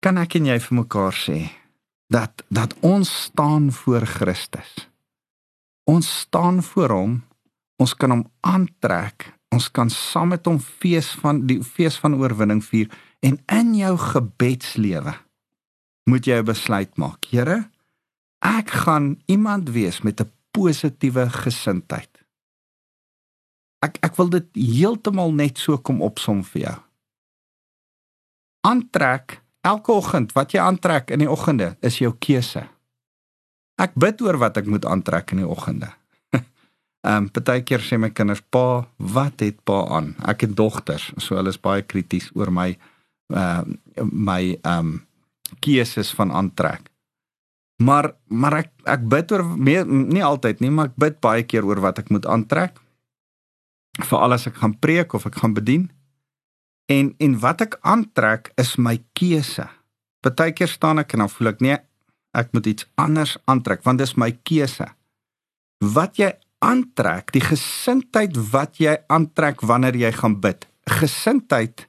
kan 0.00 0.18
ek 0.18 0.38
en 0.38 0.46
jy 0.46 0.58
vir 0.60 0.76
mekaar 0.82 1.14
sê 1.14 1.38
dat 2.12 2.44
dat 2.48 2.74
ons 2.86 3.10
staan 3.26 3.72
voor 3.72 4.06
Christus. 4.06 4.88
Ons 5.86 6.10
staan 6.20 6.62
voor 6.62 6.90
hom. 6.90 7.14
Ons 7.78 7.94
kan 7.94 8.10
hom 8.10 8.24
aantrek. 8.40 9.32
Ons 9.54 9.68
kan 9.70 9.90
saam 9.90 10.34
met 10.34 10.46
hom 10.46 10.58
fees 10.58 11.12
van 11.22 11.44
die 11.46 11.60
fees 11.62 11.98
van 12.02 12.16
oorwinning 12.18 12.62
vier 12.64 12.90
en 13.24 13.38
in 13.52 13.74
jou 13.78 13.94
gebedslewe 13.98 15.14
moet 16.10 16.26
jy 16.26 16.38
'n 16.38 16.46
besluit 16.46 16.96
maak. 16.96 17.24
Here, 17.30 17.70
ek 18.40 18.70
gaan 18.70 19.18
iemand 19.26 19.70
wees 19.70 20.02
met 20.02 20.20
'n 20.20 20.30
positiewe 20.50 21.30
gesindheid. 21.30 22.10
Ek 23.82 23.98
ek 24.02 24.16
wil 24.16 24.28
dit 24.28 24.46
heeltemal 24.54 25.32
net 25.32 25.58
so 25.58 25.78
kom 25.78 26.02
opsom 26.02 26.44
vir 26.44 26.62
jou. 26.62 26.78
Aantrek 28.60 29.45
Elke 29.66 29.92
oggend 29.92 30.32
wat 30.36 30.54
jy 30.54 30.62
aantrek 30.62 31.10
in 31.14 31.24
die 31.24 31.30
oggende 31.30 31.74
is 31.84 31.98
jou 31.98 32.12
keuse. 32.22 32.62
Ek 33.82 33.96
bid 33.98 34.22
oor 34.24 34.38
wat 34.40 34.60
ek 34.60 34.68
moet 34.70 34.86
aantrek 34.88 35.34
in 35.34 35.42
die 35.42 35.48
oggende. 35.48 35.90
Ehm 37.06 37.26
um, 37.26 37.30
partykeer 37.30 37.82
sê 37.82 37.98
my 37.98 38.10
kinders, 38.10 38.42
"Pa, 38.50 38.86
wat 38.96 39.42
het 39.42 39.58
pa 39.64 39.82
aan?" 39.98 40.14
Ek 40.26 40.46
het 40.46 40.56
dogters, 40.56 41.12
so 41.18 41.36
hulle 41.36 41.50
is 41.54 41.60
baie 41.60 41.82
krities 41.82 42.30
oor 42.34 42.50
my 42.50 42.76
ehm 43.34 43.74
uh, 43.98 44.06
my 44.06 44.42
ehm 44.62 44.78
um, 44.78 44.94
keuses 45.60 46.10
van 46.14 46.32
aantrek. 46.32 46.90
Maar 47.82 48.14
maar 48.28 48.62
ek 48.62 48.70
ek 48.84 49.08
bid 49.08 49.32
oor 49.32 49.44
meer, 49.44 49.86
nie 49.86 50.24
altyd 50.24 50.60
nie, 50.60 50.70
maar 50.70 50.92
ek 50.92 50.96
bid 50.96 51.20
baie 51.20 51.42
keer 51.42 51.64
oor 51.64 51.80
wat 51.80 51.98
ek 51.98 52.10
moet 52.10 52.26
aantrek. 52.26 52.80
Veral 53.98 54.32
as 54.32 54.46
ek 54.46 54.56
gaan 54.62 54.78
preek 54.78 55.14
of 55.14 55.26
ek 55.26 55.36
gaan 55.42 55.54
bedien. 55.54 55.90
En 56.86 57.14
en 57.18 57.38
wat 57.42 57.64
ek 57.66 57.78
aantrek 57.82 58.52
is 58.60 58.76
my 58.78 58.98
keuse. 59.18 59.66
Partykeer 60.22 60.70
staan 60.70 61.02
ek 61.02 61.14
en 61.14 61.24
dan 61.24 61.32
voel 61.32 61.50
ek 61.52 61.62
nee, 61.64 61.78
ek 62.36 62.52
moet 62.54 62.68
iets 62.70 62.86
anders 63.00 63.36
aantrek 63.50 63.82
want 63.86 64.02
dis 64.02 64.14
my 64.14 64.30
keuse. 64.46 64.86
Wat 65.82 66.20
jy 66.20 66.30
aantrek, 66.64 67.32
die 67.34 67.44
gesindheid 67.44 68.38
wat 68.52 68.78
jy 68.80 68.96
aantrek 69.12 69.64
wanneer 69.66 69.98
jy 69.98 70.12
gaan 70.14 70.38
bid. 70.40 70.64
Gesindheid 70.86 71.86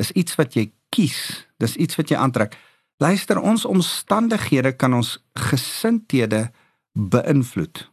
is 0.00 0.10
iets 0.16 0.34
wat 0.40 0.56
jy 0.56 0.70
kies. 0.94 1.44
Dis 1.60 1.76
iets 1.76 1.98
wat 2.00 2.10
jy 2.10 2.18
aantrek. 2.18 2.56
Luister, 2.98 3.38
ons 3.38 3.66
omstandighede 3.68 4.72
kan 4.74 4.96
ons 4.96 5.18
gesindhede 5.38 6.48
beïnvloed. 6.98 7.84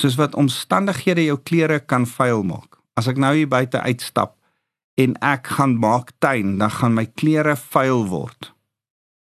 Soos 0.00 0.18
wat 0.20 0.36
omstandighede 0.36 1.24
jou 1.24 1.38
klere 1.40 1.78
kan 1.80 2.04
vuil 2.08 2.44
maak. 2.44 2.80
As 2.98 3.08
ek 3.08 3.20
nou 3.20 3.32
hier 3.36 3.48
buite 3.48 3.80
uitstap 3.80 4.36
en 5.02 5.14
ek 5.24 5.54
gaan 5.56 5.76
maak 5.82 6.12
tuin, 6.22 6.58
dan 6.60 6.70
gaan 6.70 6.94
my 6.94 7.06
klere 7.18 7.56
vuil 7.56 8.04
word. 8.10 8.52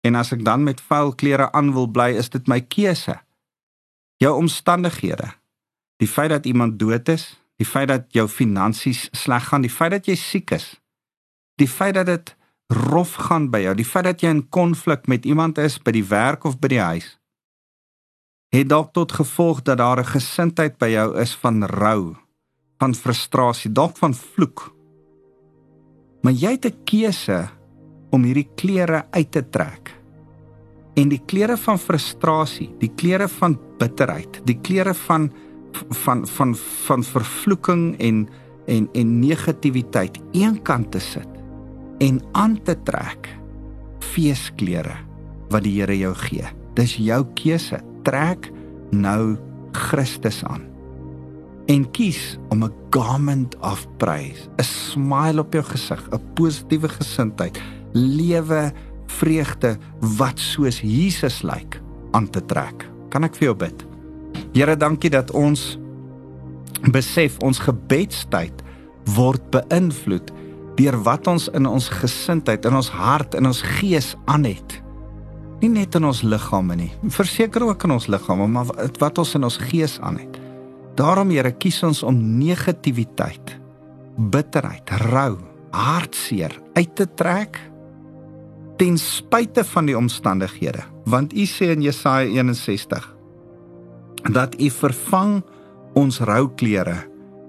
En 0.06 0.16
as 0.16 0.32
ek 0.36 0.46
dan 0.46 0.64
met 0.64 0.82
vuil 0.82 1.14
klere 1.18 1.50
aan 1.58 1.74
wil 1.76 1.90
bly, 1.92 2.12
is 2.20 2.30
dit 2.30 2.48
my 2.48 2.62
keuse. 2.62 3.18
Jou 4.22 4.36
omstandighede. 4.38 5.32
Die 6.00 6.08
feit 6.08 6.30
dat 6.30 6.46
iemand 6.46 6.80
dood 6.80 7.10
is, 7.10 7.34
die 7.60 7.68
feit 7.68 7.90
dat 7.90 8.08
jou 8.14 8.28
finansies 8.30 9.08
sleg 9.16 9.48
gaan, 9.50 9.64
die 9.66 9.72
feit 9.72 9.96
dat 9.96 10.08
jy 10.08 10.16
siek 10.20 10.52
is, 10.56 10.76
die 11.60 11.70
feit 11.72 11.96
dat 11.96 12.10
dit 12.12 12.34
rof 12.68 13.16
gaan 13.28 13.48
by 13.54 13.64
jou, 13.64 13.76
die 13.80 13.88
feit 13.88 14.08
dat 14.10 14.24
jy 14.24 14.34
in 14.36 14.44
konflik 14.52 15.08
met 15.08 15.26
iemand 15.26 15.60
is 15.62 15.78
by 15.80 15.94
die 15.96 16.06
werk 16.10 16.46
of 16.46 16.60
by 16.60 16.72
die 16.74 16.84
huis, 16.84 17.16
het 18.52 18.70
dalk 18.72 18.92
tot 18.96 19.16
gevolg 19.16 19.64
dat 19.64 19.80
daar 19.80 20.00
'n 20.00 20.12
gesindheid 20.16 20.78
by 20.78 20.92
jou 20.92 21.16
is 21.20 21.36
van 21.36 21.64
rou, 21.64 22.16
van 22.80 22.96
frustrasie, 22.96 23.72
dalk 23.72 23.98
van 23.98 24.14
vloek. 24.14 24.75
Maar 26.26 26.34
jy 26.34 26.56
het 26.58 26.66
'n 26.66 26.84
keuse 26.90 27.50
om 28.10 28.24
hierdie 28.24 28.50
klere 28.56 29.06
uit 29.12 29.32
te 29.32 29.44
trek. 29.50 29.94
En 30.96 31.10
die 31.10 31.22
klere 31.26 31.58
van 31.58 31.78
frustrasie, 31.80 32.70
die 32.80 32.92
klere 32.96 33.28
van 33.28 33.60
bitterheid, 33.78 34.42
die 34.46 34.60
klere 34.62 34.94
van 34.94 35.32
van 35.90 36.28
van 36.28 36.56
van 36.56 37.04
vervloeking 37.04 38.00
en 38.00 38.28
en 38.66 38.90
en 38.94 39.20
negativiteit 39.20 40.20
eenkant 40.32 40.92
te 40.92 41.00
sit 41.00 41.28
en 42.00 42.22
aan 42.32 42.62
te 42.64 42.76
trek 42.84 43.30
feesklere 44.00 44.96
wat 45.50 45.64
die 45.64 45.80
Here 45.80 45.98
jou 45.98 46.14
gee. 46.14 46.46
Dis 46.74 46.96
jou 46.96 47.26
keuse. 47.34 47.80
Trek 48.04 48.52
nou 48.92 49.38
Christus 49.72 50.44
aan. 50.44 50.75
En 51.66 51.92
kies 51.92 52.38
om 52.50 52.64
'n 52.64 52.74
garment 52.90 53.56
of 53.60 53.88
praise, 53.98 54.50
'n 54.58 54.64
smile 54.64 55.40
op 55.42 55.54
jou 55.54 55.64
gesig, 55.64 56.02
'n 56.12 56.22
positiewe 56.34 56.90
gesindheid, 56.90 57.62
lewe 57.92 58.72
vreugde 59.08 59.78
wat 60.00 60.40
soos 60.40 60.80
Jesus 60.82 61.42
lyk 61.42 61.82
aan 62.12 62.30
te 62.30 62.46
trek. 62.46 62.90
Kan 63.10 63.24
ek 63.24 63.36
vir 63.36 63.44
jou 63.44 63.56
bid? 63.56 63.86
Here, 64.54 64.78
dankie 64.78 65.10
dat 65.10 65.32
ons 65.32 65.78
besef 66.92 67.38
ons 67.40 67.60
gebedstyd 67.60 68.64
word 69.16 69.42
beïnvloed 69.52 70.32
deur 70.76 70.98
wat 71.04 71.28
ons 71.28 71.48
in 71.56 71.66
ons 71.66 71.90
gesindheid, 71.90 72.66
in 72.66 72.76
ons 72.76 72.90
hart, 72.90 73.36
in 73.36 73.46
ons 73.46 73.62
gees 73.80 74.16
aan 74.26 74.44
het. 74.44 74.82
Nie 75.62 75.70
net 75.70 75.96
in 75.96 76.06
ons 76.06 76.22
liggame 76.22 76.76
nie, 76.76 76.92
verseker 77.16 77.64
ook 77.64 77.84
in 77.88 77.96
ons 77.96 78.10
liggame, 78.12 78.48
maar 78.48 78.66
wat 79.00 79.18
ons 79.18 79.36
in 79.36 79.48
ons 79.48 79.58
gees 79.72 80.00
aan 80.04 80.20
het. 80.20 80.35
Daarom 80.96 81.32
Here, 81.34 81.52
kies 81.52 81.82
ons 81.84 82.04
om 82.04 82.16
negativiteit, 82.40 83.56
bitterheid, 84.16 84.90
rou, 85.10 85.38
hartseer 85.76 86.56
uit 86.78 86.94
te 86.96 87.08
trek 87.20 87.60
ten 88.80 88.98
spyte 89.00 89.64
van 89.64 89.88
die 89.88 89.96
omstandighede, 89.96 90.84
want 91.08 91.36
U 91.36 91.46
sê 91.48 91.72
in 91.76 91.84
Jesaja 91.84 92.28
61 92.28 93.12
dat 94.36 94.56
U 94.60 94.70
vervang 94.70 95.38
ons 95.96 96.20
rouklere 96.20 96.96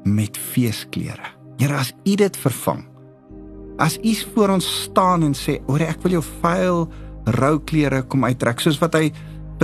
met 0.05 0.37
feesklere. 0.39 1.35
Here, 1.59 1.79
as 1.79 1.95
U 2.05 2.15
dit 2.19 2.37
vervang, 2.37 2.85
As 3.77 3.99
U 4.01 4.15
voor 4.33 4.55
ons 4.57 4.67
staan 4.83 5.23
en 5.23 5.35
sê, 5.37 5.61
"Oor 5.67 5.81
ek 5.81 6.03
wil 6.03 6.13
jou 6.13 6.25
vuil 6.41 6.89
rouklere 7.25 8.03
kom 8.03 8.25
uittrek," 8.25 8.61
soos 8.61 8.79
wat 8.79 8.95
hy 8.95 9.13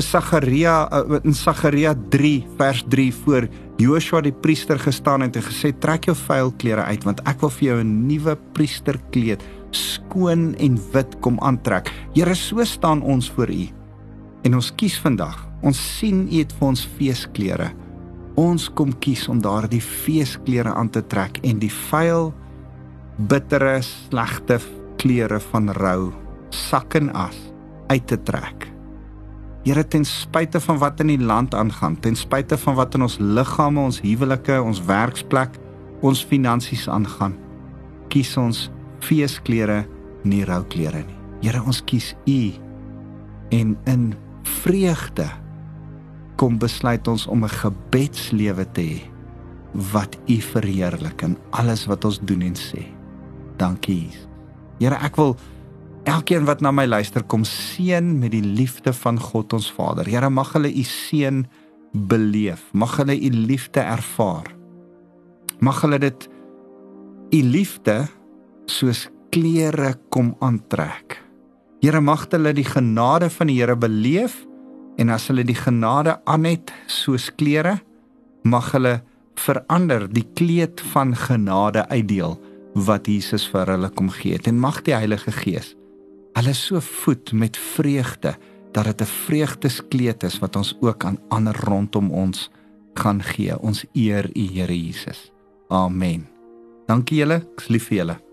Sagaria 0.00 0.88
uh, 0.88 1.20
in 1.20 1.34
Sagaria 1.36 1.92
3 2.08 2.46
vers 2.56 2.80
3 2.88 3.12
voor 3.24 3.48
Joshua 3.76 4.22
die 4.24 4.32
priester 4.32 4.78
gestaan 4.80 5.20
het 5.20 5.36
en 5.36 5.42
gesê, 5.42 5.72
"Trek 5.78 6.04
jou 6.04 6.16
vuil 6.16 6.52
klere 6.56 6.82
uit 6.82 7.04
want 7.04 7.20
ek 7.28 7.40
wil 7.40 7.50
vir 7.50 7.68
jou 7.68 7.80
'n 7.84 8.06
nuwe 8.06 8.36
priesterkleed 8.52 9.42
skoon 9.70 10.54
en 10.54 10.80
wit 10.92 11.20
kom 11.20 11.38
aantrek." 11.40 11.92
Here, 12.14 12.34
so 12.34 12.64
staan 12.64 13.02
ons 13.02 13.30
voor 13.30 13.50
U. 13.50 13.68
En 14.44 14.54
ons 14.54 14.72
kies 14.74 14.98
vandag. 14.98 15.46
Ons 15.62 15.98
sien 15.98 16.28
U 16.32 16.38
het 16.38 16.52
vir 16.52 16.68
ons 16.68 16.88
feesklere. 16.98 17.72
Ons 18.34 18.70
kom 18.72 18.98
kies 18.98 19.28
om 19.28 19.40
daardie 19.40 19.80
feesklere 19.80 20.74
aan 20.74 20.90
te 20.90 21.06
trek 21.06 21.38
en 21.42 21.58
die 21.58 21.72
vuil 21.90 22.32
bittere, 23.18 23.82
slegte 23.82 24.58
kleure 24.96 25.40
van 25.52 25.68
rou, 25.70 26.12
sak 26.50 26.94
en 26.94 27.12
as 27.12 27.36
uit 27.88 28.06
te 28.06 28.16
trek. 28.16 28.71
Here 29.62 29.84
ten 29.86 30.04
spyte 30.04 30.60
van 30.60 30.78
wat 30.82 31.00
in 31.00 31.12
die 31.12 31.22
land 31.22 31.54
aangaan, 31.54 31.94
ten 32.02 32.16
spyte 32.18 32.58
van 32.58 32.74
wat 32.74 32.96
in 32.98 33.06
ons 33.06 33.18
liggame, 33.20 33.80
ons 33.80 34.00
huwelike, 34.02 34.56
ons 34.58 34.80
werksplek, 34.88 35.54
ons 36.02 36.24
finansies 36.26 36.88
aangaan, 36.90 37.36
kies 38.10 38.34
ons 38.36 38.64
feesklere, 39.06 39.84
nie 40.26 40.42
rouklere 40.46 41.04
nie. 41.06 41.18
Here, 41.42 41.62
ons 41.62 41.82
kies 41.86 42.12
U 42.26 42.40
en 43.52 43.76
in 43.90 44.04
vreugde 44.62 45.28
kom 46.40 46.58
besluit 46.58 47.06
ons 47.08 47.26
om 47.26 47.44
'n 47.44 47.54
gebedslewe 47.62 48.66
te 48.72 48.82
hê 48.82 49.00
wat 49.92 50.18
U 50.26 50.40
verheerlik 50.40 51.22
in 51.22 51.36
alles 51.50 51.86
wat 51.86 52.04
ons 52.04 52.18
doen 52.18 52.42
en 52.42 52.54
sê. 52.54 52.86
Dankie. 53.56 54.10
Here, 54.78 54.98
ek 54.98 55.16
wil 55.16 55.36
elkeen 56.04 56.46
wat 56.48 56.62
na 56.62 56.70
my 56.74 56.86
luister 56.86 57.22
kom 57.22 57.44
seën 57.46 58.06
met 58.18 58.32
die 58.34 58.44
liefde 58.44 58.92
van 58.96 59.18
God 59.20 59.52
ons 59.52 59.70
Vader. 59.74 60.08
Here, 60.08 60.30
mag 60.30 60.52
hulle 60.56 60.70
u 60.70 60.84
seën 60.86 61.44
beleef. 61.92 62.64
Mag 62.72 62.96
hulle 63.00 63.16
u 63.16 63.30
liefde 63.30 63.80
ervaar. 63.80 64.48
Mag 65.60 65.82
hulle 65.84 65.98
dit 66.02 66.28
u 67.32 67.42
liefde 67.42 68.06
soos 68.66 69.08
klere 69.30 69.94
kom 70.10 70.34
aantrek. 70.40 71.18
Here, 71.82 72.00
mag 72.00 72.28
hulle 72.30 72.54
die 72.54 72.66
genade 72.66 73.30
van 73.30 73.50
die 73.50 73.58
Here 73.60 73.76
beleef 73.76 74.42
en 75.00 75.10
as 75.10 75.28
hulle 75.30 75.44
die 75.44 75.56
genade 75.56 76.18
aan 76.28 76.44
het 76.44 76.72
soos 76.86 77.30
klere, 77.34 77.78
mag 78.44 78.72
hulle 78.74 79.00
verander 79.40 80.06
die 80.12 80.26
kleed 80.36 80.82
van 80.92 81.14
genade 81.16 81.86
uitdeel 81.88 82.36
wat 82.86 83.08
Jesus 83.08 83.46
vir 83.52 83.70
hulle 83.72 83.88
kom 83.96 84.10
gee 84.12 84.36
het 84.36 84.48
en 84.48 84.60
mag 84.60 84.82
die 84.84 84.94
Heilige 84.96 85.32
Gees 85.32 85.72
hulle 86.32 86.54
so 86.54 86.80
voed 86.80 87.32
met 87.32 87.56
vreugde 87.56 88.36
dat 88.72 88.84
dit 88.84 89.00
'n 89.00 89.04
vreugdeskleed 89.04 90.22
is 90.22 90.38
wat 90.38 90.56
ons 90.56 90.76
ook 90.80 91.04
aan 91.04 91.18
ander 91.28 91.56
rondom 91.64 92.10
ons 92.10 92.50
gaan 92.94 93.22
gee. 93.22 93.58
Ons 93.58 93.84
eer 93.92 94.30
U 94.36 94.48
Here 94.52 94.84
Jesus. 94.86 95.32
Amen. 95.68 96.28
Dankie 96.86 97.18
julle. 97.18 97.34
Ek 97.56 97.68
lief 97.68 97.86
vir 97.88 97.96
julle. 97.96 98.31